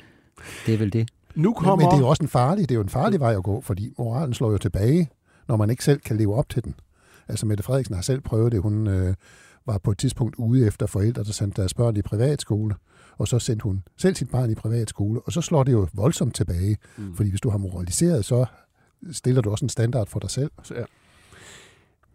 Det 0.65 0.73
er 0.73 0.77
vel 0.77 0.93
det. 0.93 1.09
Nu 1.35 1.49
Men, 1.49 1.55
kommer... 1.55 1.75
men 1.75 1.91
det 1.91 1.93
er 1.93 1.99
jo 1.99 2.07
også 2.07 2.23
en 2.23 2.29
farlig, 2.29 2.69
det 2.69 2.71
er 2.71 2.75
jo 2.75 2.81
en 2.81 2.89
farlig 2.89 3.19
vej 3.19 3.35
at 3.35 3.43
gå, 3.43 3.61
fordi 3.61 3.93
moralen 3.97 4.33
slår 4.33 4.51
jo 4.51 4.57
tilbage, 4.57 5.09
når 5.47 5.57
man 5.57 5.69
ikke 5.69 5.83
selv 5.83 5.99
kan 5.99 6.17
leve 6.17 6.35
op 6.35 6.49
til 6.49 6.63
den. 6.63 6.75
Altså 7.27 7.45
Mette 7.45 7.63
Frederiksen 7.63 7.95
har 7.95 8.01
selv 8.01 8.21
prøvet 8.21 8.51
det. 8.51 8.61
Hun 8.61 8.87
øh, 8.87 9.15
var 9.65 9.77
på 9.77 9.91
et 9.91 9.97
tidspunkt 9.97 10.35
ude 10.35 10.67
efter 10.67 10.85
forældre, 10.85 11.23
der 11.23 11.31
sendte 11.31 11.61
deres 11.61 11.73
børn 11.73 11.97
i 11.97 12.01
privatskole, 12.01 12.75
og 13.17 13.27
så 13.27 13.39
sendte 13.39 13.63
hun 13.63 13.83
selv 13.97 14.15
sit 14.15 14.29
barn 14.29 14.51
i 14.51 14.55
privatskole, 14.55 15.21
og 15.21 15.31
så 15.31 15.41
slår 15.41 15.63
det 15.63 15.71
jo 15.71 15.87
voldsomt 15.93 16.35
tilbage. 16.35 16.77
Mm. 16.97 17.15
Fordi 17.15 17.29
hvis 17.29 17.41
du 17.41 17.49
har 17.49 17.57
moraliseret, 17.57 18.25
så 18.25 18.45
stiller 19.11 19.41
du 19.41 19.51
også 19.51 19.65
en 19.65 19.69
standard 19.69 20.07
for 20.07 20.19
dig 20.19 20.29
selv. 20.29 20.51
Så, 20.63 20.73
ja. 20.73 20.83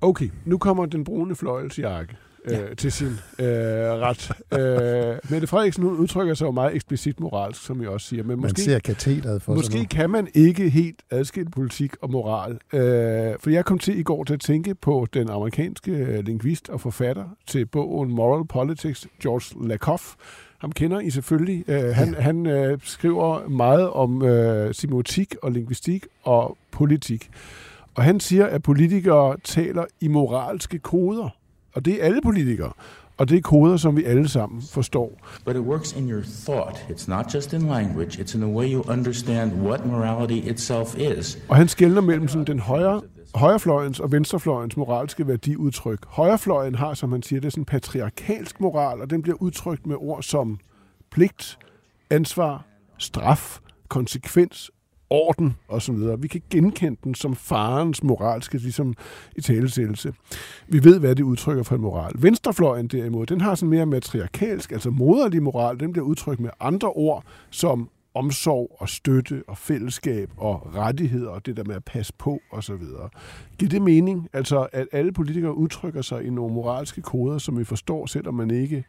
Okay, 0.01 0.31
nu 0.45 0.59
kommer 0.59 0.87
den 0.87 1.05
brune 1.05 1.37
fløjelsjakke 1.37 2.17
øh, 2.51 2.59
Ja. 2.69 2.75
til 2.75 2.93
sin 2.93 3.07
øh, 3.39 3.47
ret. 3.47 4.31
Øh, 4.53 5.31
Mette 5.31 5.47
Frederiksen 5.47 5.83
hun 5.85 5.97
udtrykker 5.97 6.35
sig 6.35 6.47
jo 6.47 6.51
meget 6.51 6.75
eksplicit 6.75 7.21
moralsk, 7.21 7.65
som 7.65 7.81
jeg 7.83 7.89
også 7.91 8.07
siger. 8.07 8.23
Men 8.23 8.29
Man 8.29 8.39
måske, 8.41 8.61
ser 8.63 8.79
katedret 8.79 9.43
for 9.43 9.55
måske 9.55 9.85
kan 9.87 10.11
man 10.11 10.29
ikke 10.35 10.71
helt 10.71 11.03
adskille 11.11 11.51
politik 11.51 11.93
og 12.03 12.11
moral. 12.11 12.53
Øh, 12.53 13.35
for 13.41 13.51
jeg 13.51 13.65
kom 13.65 13.79
til 13.79 13.99
i 13.99 14.03
går 14.03 14.25
til 14.25 14.35
at 14.35 14.41
tænke 14.41 14.75
på 14.75 15.07
den 15.15 15.31
amerikanske 15.31 15.91
øh, 15.93 16.25
lingvist 16.25 16.69
og 16.69 16.81
forfatter 16.81 17.25
til 17.47 17.67
bogen 17.67 18.11
Moral 18.15 18.47
Politics, 18.47 19.07
George 19.23 19.69
Lakoff. 19.69 20.15
Ham 20.59 20.73
kender 20.73 21.01
I 21.01 21.11
selvfølgelig. 21.11 21.65
Øh, 21.69 21.83
han 21.95 22.15
Ja. 22.15 22.21
han 22.21 22.47
øh, 22.47 22.79
skriver 22.83 23.49
meget 23.49 23.91
om 23.91 24.23
øh, 24.25 24.75
semiotik 24.75 25.35
og 25.43 25.53
lingvistik 25.53 26.07
og 26.23 26.57
politik. 26.71 27.31
Og 27.95 28.05
han 28.05 28.21
siger, 28.21 28.47
at 28.47 28.63
politikere 28.63 29.37
taler 29.45 29.85
i 30.01 30.09
moralske 30.09 30.79
koder. 30.79 31.29
Og 31.75 31.85
det 31.85 32.03
er 32.03 32.07
alle 32.07 32.21
politikere. 32.23 32.73
Og 33.17 33.29
det 33.29 33.37
er 33.37 33.41
koder, 33.41 33.77
som 33.77 33.97
vi 33.97 34.05
alle 34.05 34.29
sammen 34.29 34.63
forstår. 34.63 35.21
But 35.45 35.57
it 35.57 35.63
works 35.63 35.93
in 35.93 36.11
your 36.11 36.23
thought. 36.45 36.77
It's 36.77 37.09
not 37.09 37.35
just 37.35 37.53
in 37.53 37.63
language, 37.63 38.21
it's 38.21 38.35
in 38.35 38.41
the 38.41 38.53
way 38.53 38.73
you 38.73 38.83
understand 38.89 39.53
what 39.53 39.87
morality 39.87 40.51
itself 40.51 40.99
is. 40.99 41.39
Og 41.49 41.57
han 41.57 41.69
skelner 41.69 42.01
mellem 42.01 42.29
sådan 42.29 42.47
den 42.47 42.59
højre, 42.59 43.03
højrefløjens 43.35 44.01
og 44.01 44.13
venstrefløjens 44.13 44.77
moralske 44.77 45.27
værdiudtryk. 45.27 46.07
Højrefløjen 46.07 46.75
har, 46.75 46.95
som 46.95 47.13
han 47.13 47.23
siger, 47.23 47.41
det 47.41 47.47
er 47.47 47.51
sådan 47.51 47.61
en 47.61 47.65
patriarkalsk 47.65 48.61
moral, 48.61 49.01
og 49.01 49.11
den 49.11 49.23
bliver 49.23 49.43
udtrykt 49.43 49.87
med 49.87 49.97
ord 49.99 50.23
som 50.23 50.59
pligt, 51.11 51.59
ansvar, 52.11 52.65
straf, 52.99 53.59
konsekvens, 53.89 54.71
orden 55.11 55.57
osv. 55.69 55.97
Vi 56.19 56.29
kan 56.29 56.43
genkende 56.51 56.97
den 57.05 57.15
som 57.15 57.37
farens 57.37 58.03
moralske 58.03 58.59
ligesom, 58.59 58.95
i 59.37 59.41
talesættelse. 59.41 60.13
Vi 60.69 60.85
ved, 60.85 61.01
hvad 61.01 61.17
det 61.17 61.23
udtrykker 61.23 61.63
for 61.63 61.75
en 61.75 61.81
moral. 61.81 62.13
Venstrefløjen 62.19 62.89
derimod, 62.89 63.27
den 63.27 63.41
har 63.41 63.55
sådan 63.55 63.71
mere 63.71 63.87
matriarkalsk, 63.87 64.73
altså 64.73 64.91
moderlig 64.91 65.43
moral, 65.43 65.81
den 65.81 65.93
bliver 65.93 66.07
udtrykt 66.07 66.41
med 66.41 66.51
andre 66.61 66.89
ord, 66.89 67.25
som 67.51 67.91
omsorg 68.15 68.77
og 68.79 68.89
støtte 68.89 69.43
og 69.49 69.59
fællesskab 69.59 70.31
og 70.37 70.75
rettigheder 70.75 71.31
og 71.31 71.47
det 71.47 71.57
der 71.57 71.65
med 71.65 71.75
at 71.75 71.85
passe 71.85 72.13
på 72.19 72.41
osv. 72.53 72.83
Giver 73.59 73.69
det 73.69 73.83
mening, 73.83 74.29
altså 74.33 74.67
at 74.73 74.87
alle 74.93 75.13
politikere 75.13 75.55
udtrykker 75.55 76.03
sig 76.03 76.25
i 76.25 76.31
nogle 76.31 76.55
moralske 76.55 77.03
koder, 77.03 77.39
som 77.39 77.59
vi 77.59 77.65
forstår, 77.65 78.07
selvom 78.07 78.35
man 78.35 78.51
ikke... 78.51 78.85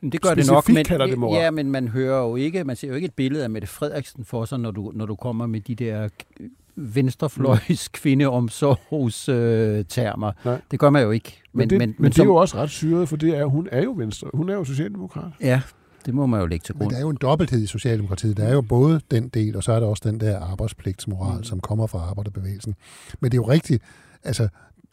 Men 0.00 0.12
det 0.12 0.20
gør 0.22 0.34
det 0.34 0.46
nok, 0.46 0.62
Specifikt 0.64 0.74
men, 0.76 0.84
kalder 0.84 1.06
det 1.06 1.18
moral. 1.18 1.42
ja, 1.42 1.50
men 1.50 1.70
man 1.70 1.88
hører 1.88 2.22
jo 2.22 2.36
ikke, 2.36 2.64
man 2.64 2.76
ser 2.76 2.88
jo 2.88 2.94
ikke 2.94 3.04
et 3.04 3.14
billede 3.14 3.44
af 3.44 3.50
Mette 3.50 3.68
Frederiksen 3.68 4.24
for 4.24 4.44
sig, 4.44 4.58
når 4.60 4.70
du, 4.70 4.92
når 4.94 5.06
du 5.06 5.14
kommer 5.14 5.46
med 5.46 5.60
de 5.60 5.74
der 5.74 6.08
øh, 6.40 6.48
venstrefløjs 6.76 7.88
kvindeomsorgs 7.88 9.28
øh, 9.28 9.84
termer. 9.88 10.32
Nej. 10.44 10.60
Det 10.70 10.78
gør 10.78 10.90
man 10.90 11.02
jo 11.02 11.10
ikke. 11.10 11.42
Men, 11.52 11.58
men, 11.58 11.70
det, 11.70 11.78
men, 11.78 11.94
men 11.98 12.04
det 12.04 12.14
som- 12.16 12.26
er 12.26 12.30
jo 12.30 12.34
også 12.34 12.56
ret 12.56 12.70
syret, 12.70 13.08
for 13.08 13.16
det 13.16 13.36
er, 13.38 13.44
hun 13.44 13.68
er 13.72 13.82
jo 13.82 13.94
venstre. 13.96 14.28
Hun 14.34 14.48
er 14.48 14.54
jo 14.54 14.64
socialdemokrat. 14.64 15.32
Ja, 15.40 15.60
det 16.06 16.14
må 16.14 16.26
man 16.26 16.40
jo 16.40 16.46
lægge 16.46 16.62
til 16.64 16.74
Men 16.74 16.78
grund. 16.80 16.90
der 16.90 16.96
er 16.96 17.00
jo 17.00 17.08
en 17.10 17.18
dobbelthed 17.20 17.62
i 17.62 17.66
Socialdemokratiet. 17.66 18.36
Der 18.36 18.44
er 18.44 18.52
jo 18.52 18.60
både 18.60 19.00
den 19.10 19.28
del, 19.28 19.56
og 19.56 19.62
så 19.62 19.72
er 19.72 19.80
der 19.80 19.86
også 19.86 20.02
den 20.10 20.20
der 20.20 20.40
arbejdspligtsmoral, 20.40 21.36
mm. 21.36 21.44
som 21.44 21.60
kommer 21.60 21.86
fra 21.86 21.98
arbejderbevægelsen. 21.98 22.74
Men 23.20 23.30
det 23.32 23.38
er 23.38 23.42
jo 23.42 23.48
rigtigt, 23.48 23.82
altså, 24.24 24.48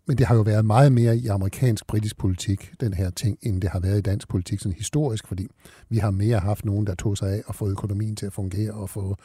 men 0.07 0.17
det 0.17 0.25
har 0.25 0.35
jo 0.35 0.41
været 0.41 0.65
meget 0.65 0.91
mere 0.91 1.17
i 1.17 1.27
amerikansk-britisk 1.27 2.17
politik, 2.17 2.71
den 2.79 2.93
her 2.93 3.09
ting, 3.09 3.37
end 3.41 3.61
det 3.61 3.69
har 3.69 3.79
været 3.79 3.97
i 3.97 4.01
dansk 4.01 4.27
politik, 4.27 4.59
sådan 4.59 4.77
historisk, 4.77 5.27
fordi 5.27 5.47
vi 5.89 5.97
har 5.97 6.11
mere 6.11 6.39
haft 6.39 6.65
nogen, 6.65 6.87
der 6.87 6.95
tog 6.95 7.17
sig 7.17 7.29
af 7.29 7.43
at 7.49 7.55
få 7.55 7.69
økonomien 7.69 8.15
til 8.15 8.25
at 8.25 8.33
fungere, 8.33 8.71
og 8.71 8.89
få 8.89 9.15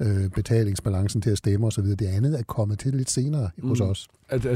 øh, 0.00 0.30
betalingsbalancen 0.30 1.20
til 1.20 1.30
at 1.30 1.38
stemme 1.38 1.66
osv. 1.66 1.84
Det 1.84 2.06
andet 2.06 2.38
er 2.38 2.42
kommet 2.42 2.78
til 2.78 2.94
lidt 2.94 3.10
senere 3.10 3.50
mm. 3.56 3.68
hos 3.68 3.80
os. 3.80 4.08
At, 4.28 4.46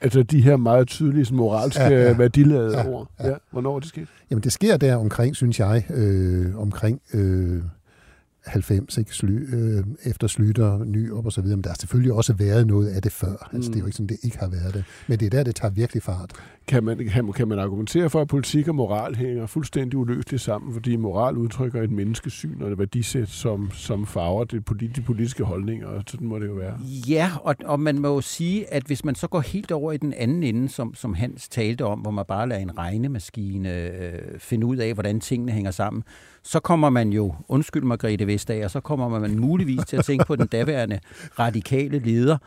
altså 0.00 0.22
de 0.22 0.42
her 0.42 0.56
meget 0.56 0.88
tydelige 0.88 1.24
sådan 1.24 1.36
moralske 1.36 1.82
Ja, 1.82 1.88
ja, 1.88 2.02
ja. 2.08 2.16
værdiladede 2.16 2.78
ja, 2.78 2.88
ord. 2.88 3.08
ja. 3.20 3.28
Ja. 3.28 3.34
Hvornår 3.50 3.76
er 3.76 3.80
det 3.80 3.88
sket? 3.88 4.08
Jamen 4.30 4.42
det 4.42 4.52
sker 4.52 4.76
der 4.76 4.96
omkring, 4.96 5.36
synes 5.36 5.60
jeg, 5.60 5.84
øh, 5.90 6.58
omkring 6.58 7.00
øh, 7.14 7.62
90, 8.46 8.98
ikke? 8.98 9.14
Sly, 9.14 9.54
øh, 9.54 9.84
efter 10.04 10.26
Slytter, 10.26 10.84
Nyrup 10.84 11.26
og 11.26 11.32
så 11.32 11.40
videre. 11.42 11.56
Men 11.56 11.64
der 11.64 11.70
har 11.70 11.76
selvfølgelig 11.80 12.12
også 12.12 12.32
været 12.32 12.66
noget 12.66 12.88
af 12.88 13.02
det 13.02 13.12
før. 13.12 13.48
Altså, 13.52 13.68
Mm. 13.70 13.72
det 13.72 13.76
er 13.76 13.80
jo 13.80 13.86
ikke 13.86 13.96
sådan, 13.96 14.06
det 14.06 14.16
ikke 14.22 14.38
har 14.38 14.48
været 14.48 14.74
det. 14.74 14.84
Men 15.08 15.18
det 15.20 15.26
er 15.26 15.30
der, 15.30 15.42
det 15.42 15.54
tager 15.54 15.72
virkelig 15.72 16.02
fart. 16.02 16.32
Kan 16.68 16.84
man, 16.84 17.08
kan, 17.12 17.32
kan 17.32 17.48
man 17.48 17.58
argumentere 17.58 18.10
for, 18.10 18.20
at 18.20 18.28
politik 18.28 18.68
og 18.68 18.74
moral 18.74 19.14
hænger 19.16 19.46
fuldstændig 19.46 19.98
uløseligt 19.98 20.42
sammen, 20.42 20.72
fordi 20.72 20.96
moral 20.96 21.36
udtrykker 21.36 21.82
et 21.82 21.90
menneskesyn 21.90 22.62
og 22.62 22.72
et 22.72 22.78
værdisæt, 22.78 23.28
som, 23.28 23.70
som 23.72 24.06
farver 24.06 24.44
det 24.44 24.62
de 24.96 25.02
politiske 25.02 25.44
holdninger, 25.44 25.86
og 25.86 26.02
sådan 26.06 26.26
må 26.26 26.38
det 26.38 26.46
jo 26.46 26.52
være. 26.54 26.78
Ja, 27.08 27.30
og, 27.42 27.54
og 27.64 27.80
man 27.80 27.98
må 27.98 28.08
jo 28.14 28.20
sige, 28.20 28.72
at 28.74 28.82
hvis 28.86 29.04
man 29.04 29.14
så 29.14 29.26
går 29.26 29.40
helt 29.40 29.72
over 29.72 29.92
i 29.92 29.96
den 29.96 30.12
anden 30.12 30.42
ende, 30.42 30.68
som, 30.68 30.94
som 30.94 31.14
Hans 31.14 31.48
talte 31.48 31.84
om, 31.84 31.98
hvor 31.98 32.10
man 32.10 32.24
bare 32.28 32.48
lader 32.48 32.60
en 32.60 32.78
regnemaskine 32.78 33.86
øh, 33.90 34.18
finde 34.38 34.66
ud 34.66 34.76
af, 34.76 34.94
hvordan 34.94 35.20
tingene 35.20 35.52
hænger 35.52 35.70
sammen, 35.70 36.02
så 36.42 36.60
kommer 36.60 36.90
man 36.90 37.12
jo, 37.12 37.34
undskyld 37.48 37.82
Margrethe 37.82 38.26
Vestager, 38.32 38.68
så 38.68 38.80
kommer 38.80 39.08
man 39.08 39.38
muligvis 39.38 39.80
til 39.88 39.96
at 39.96 40.04
tænke 40.04 40.24
på 40.24 40.36
den 40.36 40.46
daværende 40.46 41.00
radikale 41.38 41.98
leder, 41.98 42.38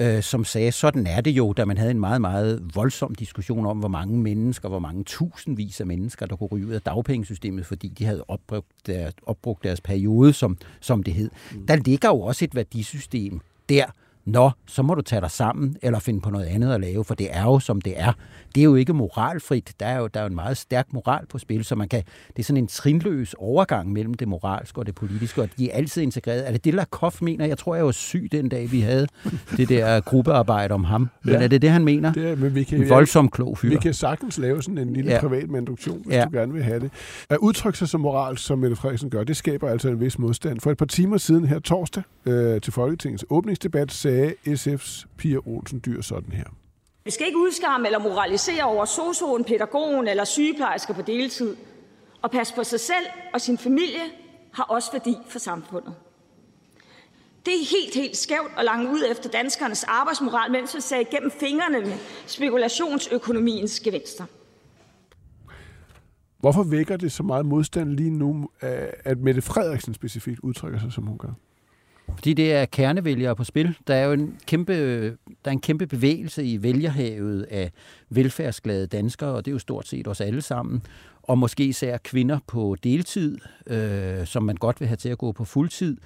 øh, 0.00 0.22
som 0.22 0.44
sagde, 0.44 0.72
sådan 0.72 1.06
er 1.06 1.20
det 1.20 1.30
jo, 1.30 1.52
da 1.52 1.64
man 1.64 1.78
havde 1.78 1.90
en 1.90 2.00
meget, 2.00 2.20
meget 2.20 2.62
voldsom 2.74 3.14
diskussion 3.14 3.66
om, 3.66 3.78
hvor 3.78 3.88
mange 3.88 4.18
mennesker, 4.18 4.68
hvor 4.68 4.78
mange 4.78 5.04
tusindvis 5.04 5.80
af 5.80 5.86
mennesker, 5.86 6.26
der 6.26 6.36
kunne 6.36 6.48
ryge 6.52 6.66
ud 6.66 6.72
af 6.72 6.82
dagpengesystemet, 6.82 7.66
fordi 7.66 7.88
de 7.88 8.04
havde 8.04 8.24
opbrugt 8.28 8.66
deres, 8.86 9.14
opbrugt 9.26 9.64
deres 9.64 9.80
periode, 9.80 10.32
som, 10.32 10.58
som 10.80 11.02
det 11.02 11.14
hed. 11.14 11.30
Der 11.68 11.76
ligger 11.76 12.08
jo 12.08 12.20
også 12.20 12.44
et 12.44 12.54
værdisystem 12.54 13.40
der, 13.68 13.84
Nå, 14.24 14.50
så 14.66 14.82
må 14.82 14.94
du 14.94 15.02
tage 15.02 15.20
dig 15.20 15.30
sammen, 15.30 15.76
eller 15.82 15.98
finde 15.98 16.20
på 16.20 16.30
noget 16.30 16.44
andet 16.46 16.72
at 16.74 16.80
lave, 16.80 17.04
for 17.04 17.14
det 17.14 17.28
er 17.36 17.42
jo, 17.42 17.58
som 17.58 17.80
det 17.80 18.00
er. 18.00 18.12
Det 18.54 18.60
er 18.60 18.64
jo 18.64 18.74
ikke 18.74 18.92
moralfrit. 18.92 19.72
Der 19.80 19.86
er 19.86 19.98
jo, 19.98 20.06
der 20.06 20.20
er 20.20 20.24
jo 20.24 20.28
en 20.28 20.34
meget 20.34 20.56
stærk 20.56 20.86
moral 20.92 21.26
på 21.26 21.38
spil, 21.38 21.64
så 21.64 21.74
man 21.74 21.88
kan, 21.88 22.02
det 22.36 22.38
er 22.38 22.42
sådan 22.42 22.62
en 22.62 22.66
trinløs 22.66 23.34
overgang 23.38 23.92
mellem 23.92 24.14
det 24.14 24.28
moralske 24.28 24.78
og 24.78 24.86
det 24.86 24.94
politiske, 24.94 25.42
og 25.42 25.48
de 25.58 25.70
er 25.70 25.76
altid 25.76 26.02
integreret. 26.02 26.48
Er 26.48 26.52
det 26.52 26.64
det, 26.64 26.74
Lakoff 26.74 27.22
mener? 27.22 27.46
Jeg 27.46 27.58
tror, 27.58 27.74
jeg 27.74 27.84
var 27.84 27.92
syg 27.92 28.28
den 28.32 28.48
dag, 28.48 28.72
vi 28.72 28.80
havde 28.80 29.06
det 29.56 29.68
der 29.68 30.00
gruppearbejde 30.00 30.74
om 30.74 30.84
ham. 30.84 31.10
Men 31.24 31.34
Ja. 31.34 31.42
er 31.42 31.48
det 31.48 31.62
det, 31.62 31.70
han 31.70 31.84
mener? 31.84 32.12
Det 32.12 32.30
er, 32.30 32.36
men 32.36 32.54
vi 32.54 32.64
kan, 32.64 32.82
En 32.82 32.88
voldsom 32.88 33.28
klog 33.28 33.58
fyr. 33.58 33.68
Vi 33.68 33.76
kan 33.76 33.94
sagtens 33.94 34.38
lave 34.38 34.62
sådan 34.62 34.78
en 34.78 34.92
lille 34.92 35.10
Ja. 35.12 35.20
privat 35.20 35.50
manduktion, 35.50 36.02
hvis 36.04 36.14
ja. 36.16 36.24
du 36.24 36.30
gerne 36.36 36.52
vil 36.52 36.62
have 36.62 36.80
det. 36.80 36.90
At 37.30 37.36
udtrykke 37.36 37.78
sig 37.78 37.88
som 37.88 38.00
moral, 38.00 38.38
som 38.38 38.58
Mette 38.58 38.76
Frederiksen 38.76 39.10
gør, 39.10 39.24
det 39.24 39.36
skaber 39.36 39.68
altså 39.68 39.88
en 39.88 40.00
vis 40.00 40.18
modstand. 40.18 40.60
For 40.60 40.70
et 40.70 40.76
par 40.78 40.86
timer 40.86 41.16
siden 41.18 41.44
her 41.44 41.58
torsdag 41.58 42.02
øh, 42.26 42.60
til 42.60 42.72
Folketingets 42.72 43.24
åbningsdebat 43.30 43.92
sagde 43.92 44.19
SF's 44.28 45.06
Pia 45.16 45.38
Olsen 45.46 45.82
Dyr 45.86 46.00
sådan 46.00 46.32
her. 46.32 46.44
Vi 47.04 47.10
skal 47.10 47.26
ikke 47.26 47.38
udskamme 47.38 47.86
eller 47.86 47.98
moralisere 47.98 48.64
over 48.64 48.84
sosuen, 48.84 49.44
pædagogen 49.44 50.08
eller 50.08 50.24
sygeplejersker 50.24 50.94
på 50.94 51.02
deltid. 51.02 51.56
Og 52.22 52.30
passe 52.30 52.54
på 52.54 52.64
sig 52.64 52.80
selv 52.80 53.06
og 53.34 53.40
sin 53.40 53.58
familie 53.58 54.02
har 54.52 54.62
også 54.64 54.92
værdi 54.92 55.16
for 55.28 55.38
samfundet. 55.38 55.94
Det 57.46 57.54
er 57.54 57.80
helt, 57.80 57.94
helt 57.94 58.16
skævt 58.16 58.52
at 58.58 58.64
lange 58.64 58.90
ud 58.90 59.02
efter 59.10 59.30
danskernes 59.30 59.84
arbejdsmoral, 59.84 60.52
mens 60.52 60.74
vi 60.74 60.80
ser 60.80 60.98
igennem 60.98 61.30
fingrene 61.30 61.80
med 61.80 61.98
spekulationsøkonomiens 62.26 63.80
gevinster. 63.80 64.24
Hvorfor 66.38 66.62
vækker 66.62 66.96
det 66.96 67.12
så 67.12 67.22
meget 67.22 67.46
modstand 67.46 67.88
lige 67.90 68.10
nu, 68.10 68.50
at 69.04 69.18
Mette 69.18 69.42
Frederiksen 69.42 69.94
specifikt 69.94 70.40
udtrykker 70.40 70.78
sig, 70.78 70.92
som 70.92 71.06
hun 71.06 71.18
gør? 71.18 71.32
Fordi 72.14 72.32
det 72.32 72.52
er 72.52 72.64
kernevælgere 72.64 73.36
på 73.36 73.44
spil. 73.44 73.76
Der 73.86 73.94
er 73.94 74.04
jo 74.04 74.12
en 74.12 74.36
kæmpe, 74.46 74.74
der 75.08 75.14
er 75.44 75.50
en 75.50 75.60
kæmpe 75.60 75.86
bevægelse 75.86 76.44
i 76.44 76.62
vælgerhavet 76.62 77.42
af 77.42 77.70
velfærdsglade 78.08 78.86
danskere, 78.86 79.30
og 79.30 79.44
det 79.44 79.50
er 79.50 79.52
jo 79.52 79.58
stort 79.58 79.88
set 79.88 80.08
os 80.08 80.20
alle 80.20 80.42
sammen. 80.42 80.82
Og 81.22 81.38
måske 81.38 81.64
især 81.64 81.96
kvinder 81.96 82.38
på 82.46 82.76
deltid, 82.84 83.38
øh, 83.66 84.26
som 84.26 84.42
man 84.42 84.56
godt 84.56 84.80
vil 84.80 84.88
have 84.88 84.96
til 84.96 85.08
at 85.08 85.18
gå 85.18 85.32
på 85.32 85.44
fuldtid. 85.44 85.96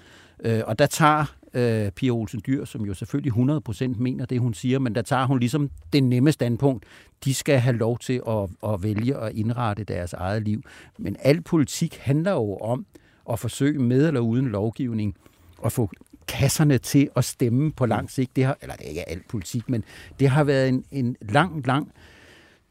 Øh, 0.45 0.63
og 0.67 0.79
der 0.79 0.87
tager 0.87 1.35
øh, 1.55 1.91
Pia 1.91 2.11
Olsen 2.11 2.43
Dyr, 2.47 2.65
som 2.65 2.85
jo 2.85 2.95
selvfølgelig 2.95 3.33
100% 3.33 3.89
mener 3.99 4.27
det, 4.27 4.41
hun 4.41 4.55
siger, 4.55 4.79
men 4.79 4.95
der 4.95 5.03
tager 5.03 5.27
hun 5.27 5.39
ligesom 5.39 5.71
det 5.93 6.03
nemme 6.03 6.33
standpunkt. 6.33 6.85
De 7.25 7.35
skal 7.35 7.59
have 7.59 7.77
lov 7.77 7.99
til 7.99 8.23
at, 8.29 8.73
at 8.73 8.83
vælge 8.83 9.19
og 9.19 9.33
indrette 9.33 9.85
deres 9.85 10.13
eget 10.13 10.43
liv. 10.43 10.63
Men 10.99 11.17
al 11.21 11.41
politik 11.43 11.97
handler 11.97 12.33
jo 12.33 12.57
om 12.57 12.87
at 13.31 13.39
forsøge 13.39 13.79
med 13.79 14.07
eller 14.07 14.21
uden 14.21 14.49
lovgivning 14.49 15.17
at 15.65 15.73
få 15.73 15.91
kasserne 16.27 16.79
til 16.79 17.09
at 17.17 17.25
stemme 17.25 17.73
på 17.73 17.87
lang 17.87 18.11
sigt. 18.11 18.37
Det 18.37 18.45
har, 18.45 18.59
eller 18.63 18.77
det 18.77 18.85
er 18.85 18.89
ikke 18.89 19.09
alt 19.09 19.29
politik, 19.29 19.69
men 19.69 19.85
det 20.21 20.29
har 20.29 20.45
været 20.45 20.69
en, 20.69 20.85
en 20.91 21.17
lang, 21.21 21.67
lang 21.67 21.93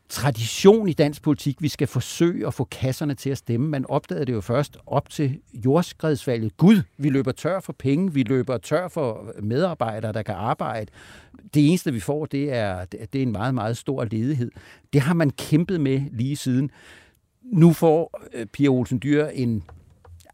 tradition 0.10 0.89
i 0.89 0.93
dansk 0.93 1.22
politik. 1.22 1.62
Vi 1.62 1.67
skal 1.67 1.88
forsøge 1.88 2.48
at 2.48 2.54
få 2.54 2.63
kasserne 2.63 3.13
til 3.15 3.30
at 3.30 3.38
stemme. 3.38 3.69
Man 3.69 3.86
opdagede 3.89 4.26
det 4.26 4.34
jo 4.34 4.41
først 4.41 4.78
op 4.88 5.10
til 5.10 5.39
jordskredsvalget. 5.54 6.58
Gud, 6.58 6.82
vi 6.98 7.10
løber 7.10 7.32
tør 7.32 7.60
for 7.60 7.74
penge, 7.74 8.13
vi 8.13 8.24
løber 8.24 8.58
tør 8.58 8.88
for 8.88 9.34
medarbejdere, 9.41 10.13
der 10.13 10.22
kan 10.22 10.36
arbejde. 10.36 10.91
Det 11.54 11.67
eneste, 11.67 11.93
vi 11.93 12.00
får, 12.00 12.26
det 12.26 12.54
er, 12.54 12.86
det 12.86 13.15
er 13.15 13.22
en 13.22 13.32
meget, 13.32 13.56
meget 13.56 13.78
stor 13.78 14.04
ledighed. 14.06 14.52
Det 14.93 15.02
har 15.02 15.13
man 15.13 15.30
kæmpet 15.30 15.82
med 15.82 16.02
lige 16.12 16.36
siden. 16.36 16.72
Nu 17.43 17.74
får 17.74 18.22
øh, 18.34 18.46
Pia 18.46 18.67
Olsen 18.67 19.00
Dyr 19.04 19.26
en 19.26 19.63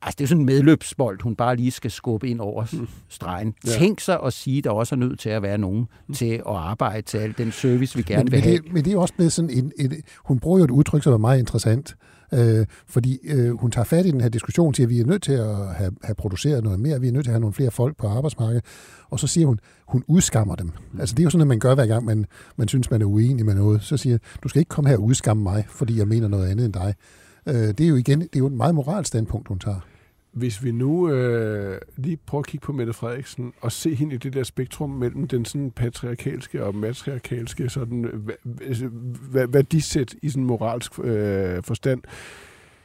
Altså, 0.02 0.16
det 0.18 0.24
er 0.24 0.28
sådan 0.28 0.40
en 0.40 0.46
medløbsbold, 0.46 1.22
hun 1.22 1.36
bare 1.36 1.56
lige 1.56 1.72
skal 1.72 1.92
skubbe 1.92 2.30
ind 2.30 2.40
over 2.40 2.66
mm. 2.74 2.88
stregen. 3.10 3.54
Ja. 3.66 3.72
Tænk 3.72 4.00
sig 4.00 4.20
at 4.26 4.34
sige, 4.34 4.58
at 4.58 4.64
der 4.64 4.70
også 4.70 4.96
er 4.96 5.00
nødt 5.00 5.20
til 5.20 5.30
at 5.30 5.42
være 5.42 5.58
nogen 5.58 5.88
mm. 6.08 6.14
til 6.14 6.34
at 6.34 6.42
arbejde 6.46 7.02
til 7.02 7.18
al 7.18 7.34
den 7.38 7.52
service, 7.52 7.98
vi 7.98 8.04
gerne 8.04 8.24
men, 8.24 8.32
vil 8.32 8.42
have. 8.42 8.58
Det, 8.58 8.74
men 8.74 8.86
det 8.86 8.94
er 8.94 8.98
også 8.98 9.14
blevet 9.14 9.34
sådan 9.34 9.50
en... 9.50 9.72
en 9.80 9.94
hun 10.26 10.40
bruger 10.40 10.58
jo 10.58 10.64
et 10.64 10.72
udtryk, 10.72 11.04
som 11.04 11.14
er 11.14 11.18
meget 11.18 11.40
interessant. 11.40 11.96
Øh, 12.34 12.66
fordi 12.88 13.20
øh, 13.24 13.60
hun 13.60 13.72
tager 13.72 13.86
fat 13.86 14.06
i 14.06 14.12
den 14.12 14.22
her 14.22 14.30
diskussion, 14.30 14.74
siger, 14.74 14.88
at 14.88 14.90
vi 14.90 15.00
er 15.00 15.06
nødt 15.06 15.24
til 15.24 15.32
at 15.32 15.76
have, 15.76 15.92
have 16.04 16.16
produceret 16.16 16.64
noget 16.64 16.80
mere, 16.80 17.02
vi 17.02 17.08
er 17.08 17.12
nødt 17.12 17.26
til 17.26 17.32
at 17.32 17.34
have 17.34 17.42
nogle 17.42 17.54
flere 17.54 17.72
folk 17.72 17.98
på 17.98 18.08
arbejdsmarkedet, 18.08 18.64
og 19.10 19.20
så 19.20 19.28
siger 19.28 19.48
hun, 19.48 19.60
hun 19.88 20.04
udskammer 20.08 20.56
dem. 20.56 20.72
Mm. 20.92 21.00
Altså 21.00 21.16
det 21.16 21.22
er 21.22 21.24
jo 21.24 21.30
sådan, 21.30 21.42
at 21.42 21.48
man 21.48 21.60
gør 21.60 21.76
hver 21.76 21.86
gang, 21.86 22.06
man, 22.06 22.26
man 22.58 22.68
synes, 22.68 22.92
man 22.92 23.02
er 23.02 23.06
uenig 23.06 23.46
med 23.46 23.56
noget. 23.56 23.84
Så 23.84 23.98
siger 23.98 24.18
du 24.44 24.50
skal 24.50 24.60
ikke 24.60 24.70
komme 24.70 24.90
her 24.90 24.98
og 24.98 25.04
udskamme 25.04 25.44
mig, 25.44 25.66
fordi 25.70 25.98
jeg 25.98 26.08
mener 26.08 26.28
noget 26.28 26.48
andet 26.48 26.66
end 26.66 26.74
dig. 26.74 26.94
Øh, 27.48 27.56
det 27.56 27.82
er 27.82 27.88
jo 27.88 27.96
igen, 27.96 28.20
det 28.20 28.36
er 28.36 28.40
jo 28.40 28.48
et 28.48 28.54
meget 28.54 28.76
moralsk 28.76 29.08
standpunkt, 29.08 29.48
hun 29.48 29.60
tager. 29.60 29.80
Hvis 30.32 30.64
vi 30.64 30.72
nu 30.72 31.10
øh, 31.10 31.82
lige 31.98 32.18
prøver 32.18 32.42
at 32.42 32.48
kigge 32.48 32.66
på 32.66 32.72
Mette 32.72 32.94
Frederiksen 32.94 33.54
og 33.62 33.72
se 33.72 33.96
hende 33.96 34.16
i 34.16 34.18
det 34.18 34.34
der 34.34 34.44
spektrum 34.44 34.90
mellem 34.90 35.28
den 35.28 35.46
sådan 35.46 35.72
patriarkalske 35.72 36.66
og 36.66 36.76
matriarkalske 36.76 37.70
sådan, 37.70 38.06
øh, 38.06 38.36
altså, 38.62 38.90
værdisæt 39.32 40.16
i 40.22 40.30
sådan 40.30 40.44
moralsk 40.44 41.00
øh, 41.00 41.64
forstand, 41.64 42.02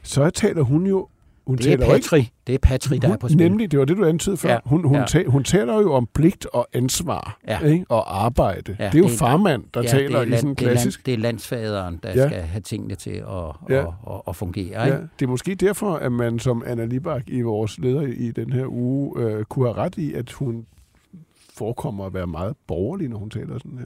så 0.01 0.29
taler 0.29 0.61
hun 0.61 0.87
jo 0.87 1.07
hun 1.47 1.57
det 1.57 1.65
er 1.73 1.77
taler 1.77 1.93
Patri. 1.93 2.17
Ikke, 2.19 2.31
det 2.47 2.55
er 2.55 2.59
Patri, 2.61 2.97
der 2.97 3.07
hun, 3.07 3.13
er 3.13 3.17
på 3.17 3.27
spil. 3.27 3.37
Nemlig, 3.37 3.71
det 3.71 3.79
var 3.79 3.85
det, 3.85 3.97
du 3.97 4.05
antydede 4.05 4.37
før. 4.37 4.49
Ja, 4.51 4.57
hun, 4.65 4.83
hun, 4.87 4.95
ja. 4.97 5.05
ta, 5.05 5.23
hun 5.27 5.43
taler 5.43 5.81
jo 5.81 5.93
om 5.93 6.07
pligt 6.13 6.45
og 6.53 6.67
ansvar 6.73 7.37
Ja. 7.47 7.59
ikke? 7.59 7.85
og 7.89 8.25
arbejde. 8.25 8.75
Ja, 8.79 8.85
det 8.85 8.95
er 8.95 8.99
jo 8.99 9.05
det 9.05 9.13
er- 9.13 9.17
farmand, 9.17 9.63
der 9.73 9.81
ja, 9.81 9.87
taler 9.87 10.19
er 10.19 10.23
i 10.23 10.31
sådan 10.31 10.49
en 10.49 10.55
det 10.55 10.65
er 10.65 10.69
klassisk... 10.71 10.99
Land, 10.99 11.05
det 11.05 11.13
er 11.13 11.17
landsfaderen, 11.17 11.99
der 12.03 12.09
Ja. 12.15 12.27
skal 12.27 12.41
have 12.41 12.61
tingene 12.61 12.95
til 12.95 13.09
at, 13.11 13.25
Ja. 13.69 13.79
at, 13.79 13.87
at, 14.07 14.21
at 14.27 14.35
fungere. 14.35 14.85
Ikke? 14.85 14.97
Ja, 14.97 15.03
det 15.19 15.25
er 15.25 15.29
måske 15.29 15.55
derfor, 15.55 15.93
at 15.95 16.11
man 16.11 16.39
som 16.39 16.63
Anna 16.65 16.85
Libak 16.85 17.23
i 17.27 17.41
vores 17.41 17.79
leder 17.79 18.01
i 18.01 18.31
den 18.31 18.53
her 18.53 18.65
uge 18.67 19.21
øh, 19.23 19.43
kunne 19.45 19.65
have 19.67 19.77
ret 19.77 19.97
i, 19.97 20.13
at 20.13 20.31
hun 20.31 20.65
forekommer 21.57 22.05
at 22.05 22.13
være 22.13 22.27
meget 22.27 22.53
borgerlig, 22.67 23.09
når 23.09 23.17
hun 23.17 23.29
taler 23.29 23.57
sådan 23.57 23.77
her. 23.77 23.85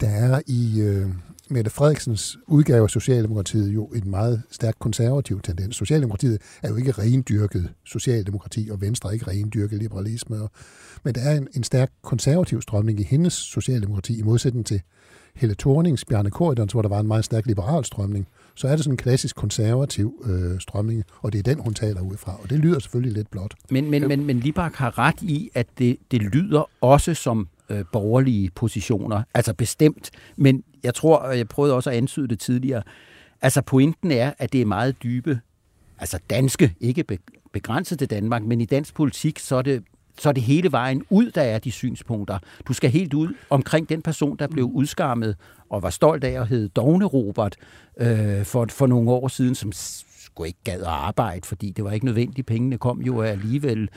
Der 0.00 0.06
er 0.08 0.40
i 0.46 0.80
øh, 0.80 1.06
Mette 1.50 1.70
Frederiksens 1.70 2.38
udgave 2.46 2.82
af 2.82 2.90
Socialdemokratiet 2.90 3.74
jo 3.74 3.86
en 3.86 4.10
meget 4.10 4.42
stærk 4.50 4.74
konservativ 4.78 5.40
tendens. 5.40 5.76
Socialdemokratiet 5.76 6.38
er 6.62 6.68
jo 6.68 6.76
ikke 6.76 6.92
rendyrket 6.92 7.72
socialdemokrati, 7.84 8.68
og 8.72 8.80
Venstre 8.80 9.08
er 9.08 9.12
ikke 9.12 9.30
rendyrket 9.30 9.78
liberalisme. 9.78 10.42
Og, 10.42 10.50
men 11.04 11.14
der 11.14 11.20
er 11.20 11.36
en, 11.36 11.48
en 11.56 11.64
stærk 11.64 11.90
konservativ 12.02 12.62
strømning 12.62 13.00
i 13.00 13.02
hendes 13.02 13.32
socialdemokrati, 13.32 14.18
i 14.18 14.22
modsætning 14.22 14.66
til 14.66 14.82
Helle 15.34 15.54
Thornings, 15.54 16.04
Bjarne 16.04 16.30
Korydons, 16.30 16.72
hvor 16.72 16.82
der 16.82 16.88
var 16.88 17.00
en 17.00 17.06
meget 17.06 17.24
stærk 17.24 17.46
liberal 17.46 17.84
strømning. 17.84 18.28
Så 18.54 18.68
er 18.68 18.72
det 18.72 18.80
sådan 18.80 18.92
en 18.92 18.96
klassisk 18.96 19.36
konservativ 19.36 20.24
øh, 20.24 20.60
strømning, 20.60 21.04
og 21.22 21.32
det 21.32 21.38
er 21.38 21.42
den, 21.42 21.58
hun 21.58 21.74
taler 21.74 22.00
ud 22.00 22.16
fra. 22.16 22.36
Og 22.42 22.50
det 22.50 22.58
lyder 22.58 22.78
selvfølgelig 22.78 23.12
lidt 23.12 23.30
blot. 23.30 23.54
Men, 23.70 23.90
men, 23.90 24.08
men, 24.08 24.24
men 24.24 24.40
Libak 24.40 24.74
har 24.74 24.98
ret 24.98 25.22
i, 25.22 25.50
at 25.54 25.66
det, 25.78 25.96
det 26.10 26.22
lyder 26.22 26.70
også 26.80 27.14
som 27.14 27.48
øh, 27.70 27.84
borgerlige 27.92 28.50
positioner. 28.54 29.22
Altså 29.34 29.54
bestemt. 29.54 30.10
Men 30.36 30.64
jeg 30.84 30.94
tror, 30.94 31.16
og 31.16 31.38
jeg 31.38 31.48
prøvede 31.48 31.74
også 31.74 31.90
at 31.90 31.96
antyde 31.96 32.28
det 32.28 32.38
tidligere, 32.38 32.82
altså 33.42 33.62
pointen 33.62 34.10
er, 34.10 34.32
at 34.38 34.52
det 34.52 34.60
er 34.60 34.66
meget 34.66 35.02
dybe, 35.02 35.40
altså 35.98 36.18
danske, 36.30 36.74
ikke 36.80 37.04
begrænset 37.52 37.98
til 37.98 38.10
Danmark, 38.10 38.42
men 38.42 38.60
i 38.60 38.64
dansk 38.64 38.94
politik, 38.94 39.38
så 39.38 39.56
er 39.56 39.62
det 39.62 39.84
så 40.20 40.28
er 40.28 40.32
det 40.32 40.42
hele 40.42 40.72
vejen 40.72 41.04
ud, 41.10 41.30
der 41.30 41.42
er 41.42 41.58
de 41.58 41.70
synspunkter. 41.70 42.38
Du 42.68 42.72
skal 42.72 42.90
helt 42.90 43.14
ud 43.14 43.34
omkring 43.50 43.88
den 43.88 44.02
person, 44.02 44.36
der 44.36 44.46
blev 44.46 44.64
udskammet 44.64 45.36
og 45.70 45.82
var 45.82 45.90
stolt 45.90 46.24
af 46.24 46.40
at 46.40 46.48
hedde 46.48 46.68
Dogne 46.68 47.04
Robert 47.04 47.56
øh, 48.00 48.44
for, 48.44 48.66
for 48.70 48.86
nogle 48.86 49.10
år 49.10 49.28
siden, 49.28 49.54
som 49.54 49.72
sgu 49.72 50.44
ikke 50.44 50.58
gad 50.64 50.80
at 50.80 50.86
arbejde, 50.86 51.46
fordi 51.46 51.70
det 51.70 51.84
var 51.84 51.92
ikke 51.92 52.06
nødvendigt. 52.06 52.46
Pengene 52.46 52.78
kom 52.78 53.02
jo 53.02 53.22
alligevel. 53.22 53.88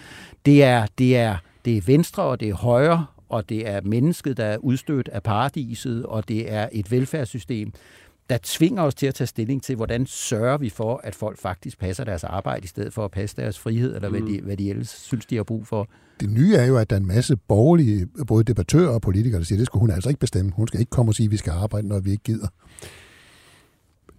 Det 0.45 0.63
er, 0.63 0.85
det 0.97 1.17
er, 1.17 1.37
det 1.65 1.77
er 1.77 1.81
venstre, 1.81 2.23
og 2.23 2.39
det 2.39 2.49
er 2.49 2.55
højre, 2.55 3.05
og 3.31 3.49
det 3.49 3.69
er 3.69 3.81
mennesket, 3.81 4.37
der 4.37 4.45
er 4.45 4.57
udstødt 4.57 5.07
af 5.07 5.23
paradiset, 5.23 6.05
og 6.05 6.27
det 6.27 6.51
er 6.51 6.69
et 6.71 6.91
velfærdssystem, 6.91 7.73
der 8.29 8.37
tvinger 8.43 8.83
os 8.83 8.95
til 8.95 9.07
at 9.07 9.15
tage 9.15 9.27
stilling 9.27 9.63
til, 9.63 9.75
hvordan 9.75 10.05
sørger 10.05 10.57
vi 10.57 10.69
for, 10.69 11.01
at 11.03 11.15
folk 11.15 11.37
faktisk 11.37 11.79
passer 11.79 12.03
deres 12.03 12.23
arbejde, 12.23 12.63
i 12.63 12.67
stedet 12.67 12.93
for 12.93 13.05
at 13.05 13.11
passe 13.11 13.35
deres 13.35 13.59
frihed, 13.59 13.95
eller 13.95 14.09
hvad 14.09 14.21
de, 14.21 14.41
hvad 14.41 14.57
de 14.57 14.69
ellers 14.69 14.89
synes, 14.89 15.25
de 15.25 15.35
har 15.35 15.43
brug 15.43 15.67
for. 15.67 15.87
Det 16.19 16.29
nye 16.29 16.55
er 16.55 16.65
jo, 16.65 16.77
at 16.77 16.89
der 16.89 16.95
er 16.95 16.99
en 16.99 17.07
masse 17.07 17.37
borgerlige, 17.37 18.07
både 18.27 18.43
debattører 18.43 18.89
og 18.89 19.01
politikere, 19.01 19.39
der 19.39 19.45
siger, 19.45 19.57
det 19.57 19.65
skal 19.65 19.79
hun 19.79 19.91
altså 19.91 20.09
ikke 20.09 20.19
bestemme. 20.19 20.51
Hun 20.51 20.67
skal 20.67 20.79
ikke 20.79 20.89
komme 20.89 21.09
og 21.09 21.15
sige, 21.15 21.25
at 21.25 21.31
vi 21.31 21.37
skal 21.37 21.51
arbejde, 21.51 21.87
når 21.87 21.99
vi 21.99 22.11
ikke 22.11 22.23
gider. 22.23 22.47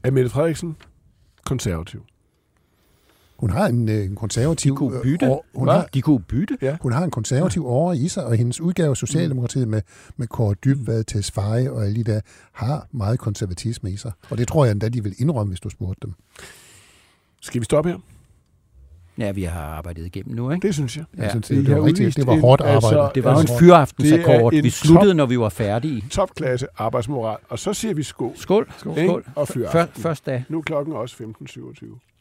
Er 0.05 0.11
Mette 0.11 0.31
Frederiksen 0.31 0.77
konservativ? 1.45 2.05
Hun 3.43 3.51
har 3.51 3.67
en, 3.67 3.89
øh, 3.89 4.05
en 4.05 4.15
konservativ... 4.17 4.73
De 4.73 4.77
kunne 4.77 5.01
bytte. 5.03 5.27
øh, 5.27 5.33
år- 5.33 5.47
hun, 5.55 5.67
Hva? 5.69 5.73
har, 5.73 5.89
De 5.95 6.03
kunne 6.03 6.21
bytte. 6.21 6.59
Ja. 6.63 6.77
hun 6.81 6.93
har 6.93 7.05
en 7.05 7.11
konservativ 7.11 7.67
over 7.67 7.93
i 7.93 8.09
sig, 8.09 8.25
og 8.27 8.37
hendes 8.37 8.61
udgave 8.61 8.91
af 8.91 8.97
Socialdemokratiet 8.97 9.69
med, 9.69 9.83
med 10.17 10.27
Kåre 10.27 10.55
Dybvad, 10.65 11.05
Tesfaye 11.05 11.73
og 11.73 11.85
alle 11.85 12.05
de 12.05 12.13
der, 12.13 12.21
har 12.53 12.87
meget 12.93 13.19
konservatisme 13.19 13.91
i 13.91 13.97
sig. 13.97 14.13
Og 14.31 14.39
det 14.39 14.49
tror 14.49 14.65
jeg 14.65 14.73
endda, 14.73 14.89
de 14.89 15.03
vil 15.03 15.15
indrømme, 15.19 15.51
hvis 15.51 15.61
du 15.61 15.69
spurgte 15.71 15.99
dem. 16.03 16.15
Skal 17.41 17.61
vi 17.61 17.65
stoppe 17.65 17.91
her? 17.91 17.99
Ja, 19.19 19.33
vi 19.33 19.43
har 19.43 19.61
arbejdet 19.61 20.07
igennem 20.07 20.35
nu, 20.37 20.51
ikke? 20.51 20.67
Det 20.67 20.75
synes 20.75 20.97
jeg. 20.97 21.05
Jeg 21.17 21.25
Ja. 21.25 21.31
synes, 21.31 21.51
I 21.51 21.55
det, 21.57 21.67
det, 21.67 21.75
har 21.75 21.81
var 21.81 21.87
rigtig, 21.87 22.03
udvist 22.03 22.17
det 22.19 22.27
var 22.27 22.33
en- 22.33 22.41
hårdt 22.41 22.63
altså- 22.65 22.89
arbejde. 22.89 23.15
Det 23.15 23.25
var 23.25 23.31
en 23.31 23.39
Altså, 23.41 23.55
det 24.51 24.59
en 24.59 24.65
Vi 24.65 24.71
sluttede, 24.71 25.11
top- 25.13 25.17
når 25.17 25.27
vi 25.27 25.39
var 25.39 25.49
færdige. 25.49 26.05
Topklasse 26.11 26.67
arbejdsmoral. 26.79 27.37
Og 27.49 27.59
så 27.59 27.73
siger 27.75 27.95
vi 27.95 28.03
skål. 28.03 28.33
Skål. 28.37 28.69
Ikke? 28.97 29.09
Skål. 29.09 29.25
Og 29.35 29.49
fyr 29.49 29.69
Før, 29.73 29.87
først 29.97 30.27
da. 30.27 30.45
Nu 30.49 30.59
er 30.59 30.63
klokken 30.63 30.95
også 30.95 31.17
15.27. 31.17 32.12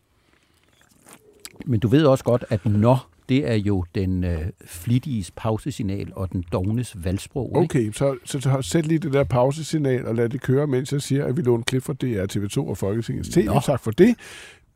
Men 1.65 1.80
du 1.80 1.88
ved 1.88 2.06
også 2.06 2.24
godt, 2.24 2.45
at 2.50 2.65
når 2.65 3.08
det 3.30 3.50
er 3.50 3.56
jo 3.56 3.86
den 3.95 4.24
øh, 4.24 4.41
flittiges 4.65 5.32
pausesignal 5.32 6.12
og 6.15 6.32
den 6.32 6.43
dognes 6.52 7.04
valgsprog. 7.04 7.47
Ikke? 7.47 7.60
Okay, 7.60 7.91
så, 7.91 8.17
så, 8.26 8.39
så 8.39 8.62
sæt 8.62 8.86
lige 8.86 9.00
det 9.00 9.13
der 9.13 9.24
pausesignal 9.24 10.06
og 10.06 10.15
lad 10.15 10.30
det 10.30 10.41
køre, 10.41 10.67
mens 10.67 10.93
jeg 10.93 11.02
siger, 11.02 11.26
at 11.26 11.38
vi 11.38 11.41
låner 11.41 11.63
klip 11.63 11.84
fra 11.84 11.93
DR, 11.93 12.26
TV2 12.34 12.69
og 12.69 12.78
Folketingets 12.78 13.30
TV. 13.30 13.45
Nå. 13.45 13.60
Tak 13.65 13.80
for 13.80 13.91
det. 13.91 14.15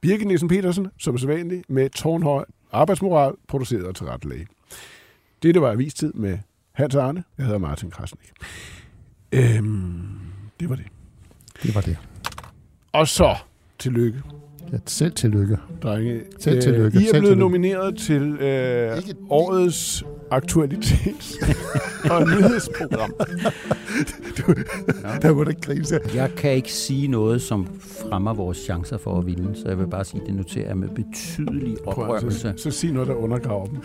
Birgit 0.02 0.28
Nielsen 0.28 0.50
Petersen, 0.50 0.88
som 1.00 1.18
sædvanligt, 1.18 1.70
med 1.70 1.90
tårnhøj 1.90 2.46
arbejdsmoral, 2.72 3.34
produceret 3.48 3.86
og 3.86 3.96
tilrettelæge. 3.96 4.48
Dette 5.44 5.62
var 5.62 5.72
avistid 5.72 6.14
med 6.14 6.38
Hans 6.72 6.96
Arne. 6.96 7.24
Jeg 7.38 7.46
hedder 7.46 7.60
Martin 7.60 7.92
Krasnik. 7.92 8.32
Øhm, 9.32 10.20
det 10.60 10.70
var 10.70 10.76
det. 10.76 10.86
Det 11.64 11.76
var 11.76 11.82
det. 11.82 11.98
Og 12.92 13.08
så, 13.08 13.36
tillykke, 13.80 14.24
Ja, 14.74 14.78
selv 14.86 15.12
tillykke. 15.12 15.58
drenge. 15.84 16.22
Selv 16.40 16.62
tillykke, 16.62 17.00
I 17.02 17.08
er 17.14 17.20
blevet 17.20 17.38
nomineret 17.38 17.98
til 17.98 18.22
øh, 18.22 18.98
Ikke- 18.98 19.16
årets 19.30 20.04
aktualitets- 20.32 21.38
og 22.12 22.28
nyhedsprogram. 22.28 23.14
du, 24.38 24.54
ja. 25.04 25.18
Der 25.22 25.34
må 25.34 25.44
du 25.44 25.52
grine 25.62 25.86
sig. 25.86 26.00
Jeg 26.16 26.32
kan 26.38 26.52
ikke 26.52 26.74
sige 26.74 27.08
noget, 27.08 27.42
som 27.42 27.68
fremmer 27.80 28.34
vores 28.34 28.58
chancer 28.58 28.98
for 28.98 29.18
at 29.20 29.26
vinde, 29.26 29.56
så 29.56 29.68
jeg 29.68 29.80
vil 29.80 29.88
bare 29.88 30.06
sige, 30.06 30.22
at 30.22 30.28
det 30.28 30.36
noterer 30.36 30.68
jeg 30.68 30.78
med 30.78 30.90
betydelig 30.90 31.78
oprørelse. 31.88 32.40
Så, 32.40 32.54
så 32.58 32.72
sig 32.72 32.92
noget, 32.92 33.08
der 33.08 33.14
undergraver 33.14 33.66
dem. 33.66 33.78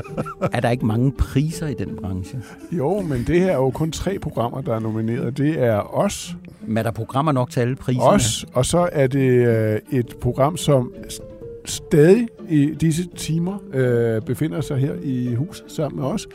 er 0.52 0.60
der 0.60 0.70
ikke 0.70 0.86
mange 0.86 1.12
priser 1.12 1.66
i 1.66 1.74
den 1.74 1.96
branche? 1.96 2.42
Jo, 2.72 3.00
men 3.00 3.24
det 3.26 3.40
her 3.40 3.50
er 3.50 3.56
jo 3.56 3.70
kun 3.70 3.92
tre 3.92 4.18
programmer, 4.18 4.60
der 4.60 4.74
er 4.74 4.80
nomineret. 4.80 5.38
Det 5.38 5.62
er 5.62 5.94
os. 5.96 6.36
Men 6.66 6.76
er 6.76 6.82
der 6.82 6.90
programmer 6.90 7.32
nok 7.32 7.50
til 7.50 7.60
alle 7.60 7.76
priserne? 7.76 8.08
Os, 8.08 8.46
og 8.52 8.66
så 8.66 8.88
er 8.92 9.06
det 9.06 9.46
øh, 9.48 9.80
et 9.90 10.16
program, 10.20 10.56
som 10.56 10.92
stadig 11.64 12.28
i 12.48 12.74
disse 12.80 13.08
timer 13.16 13.58
øh, 13.72 14.22
befinder 14.22 14.60
sig 14.60 14.78
her 14.78 14.94
i 15.02 15.34
hus 15.34 15.64
sammen 15.68 16.00
med 16.00 16.08
os. 16.08 16.28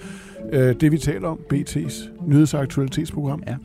Øh, 0.52 0.76
det 0.82 0.92
vi 0.92 0.98
taler 0.98 1.28
om, 1.28 1.40
BT's 1.54 2.10
nyhedsaktualitetsprogram. 2.28 3.44
Ja. 3.48 3.56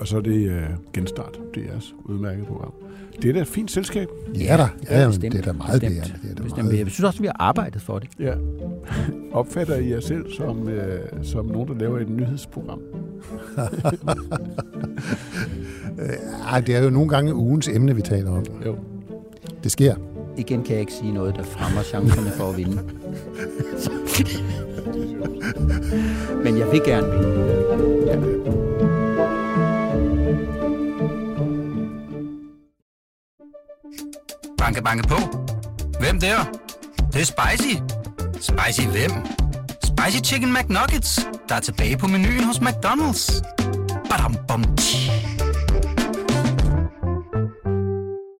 Og 0.00 0.06
så 0.06 0.16
er 0.16 0.20
det 0.20 0.50
øh, 0.50 0.62
Genstart, 0.92 1.40
DR's 1.56 1.94
udmærket 2.04 2.46
program. 2.46 2.72
Det 3.22 3.28
er 3.28 3.32
da 3.32 3.40
et 3.40 3.46
fint 3.46 3.70
selskab. 3.70 4.08
Ja 4.34 4.56
da, 4.56 4.68
ja, 4.90 5.00
ja 5.00 5.10
det 5.10 5.34
er 5.34 5.42
da 5.42 5.52
meget 5.52 5.80
bestemt, 5.80 6.04
det. 6.04 6.14
Er, 6.14 6.28
det 6.28 6.38
er 6.38 6.42
bestemt. 6.42 6.64
Meget. 6.64 6.78
Jeg 6.78 6.86
synes 6.86 7.04
også, 7.04 7.18
at 7.18 7.22
vi 7.22 7.26
har 7.26 7.36
arbejdet 7.38 7.82
for 7.82 7.98
det. 7.98 8.08
Ja. 8.18 8.34
Opfatter 9.32 9.76
I 9.76 9.90
jer 9.90 10.00
selv 10.00 10.32
som, 10.32 10.68
øh, 10.68 11.00
som 11.22 11.46
nogen, 11.46 11.68
der 11.68 11.74
laver 11.74 11.98
et 11.98 12.08
nyhedsprogram? 12.08 12.80
Ej, 16.50 16.60
det 16.60 16.76
er 16.76 16.82
jo 16.82 16.90
nogle 16.90 17.08
gange 17.08 17.34
ugens 17.34 17.68
emne, 17.68 17.96
vi 17.96 18.02
taler 18.02 18.30
om. 18.30 18.44
Jo. 18.66 18.76
Det 19.64 19.72
sker. 19.72 19.94
Igen 20.36 20.62
kan 20.62 20.72
jeg 20.72 20.80
ikke 20.80 20.92
sige 20.92 21.12
noget, 21.12 21.36
der 21.36 21.42
fremmer 21.42 21.82
chancerne 21.82 22.30
for 22.30 22.44
at 22.50 22.56
vinde. 22.56 22.82
Men 26.44 26.58
jeg 26.58 26.72
vil 26.72 26.82
gerne 26.84 27.10
vinde. 27.10 27.56
Ja. 28.06 28.16
Banke, 34.58 34.82
banke 34.82 35.08
på. 35.08 35.16
Hvem 36.00 36.20
der? 36.20 36.36
Det, 36.96 37.14
det 37.14 37.20
er 37.20 37.24
spicy. 37.24 37.74
Spicy 38.40 38.86
hvem? 38.86 39.10
Spicy 39.84 40.30
Chicken 40.30 40.52
McNuggets, 40.52 41.28
der 41.48 41.54
er 41.54 41.60
tilbage 41.60 41.98
på 41.98 42.06
menuen 42.06 42.44
hos 42.44 42.56
McDonald's. 42.56 43.42
Badum, 44.10 44.36
bom, 44.48 44.76
tji. 44.76 45.15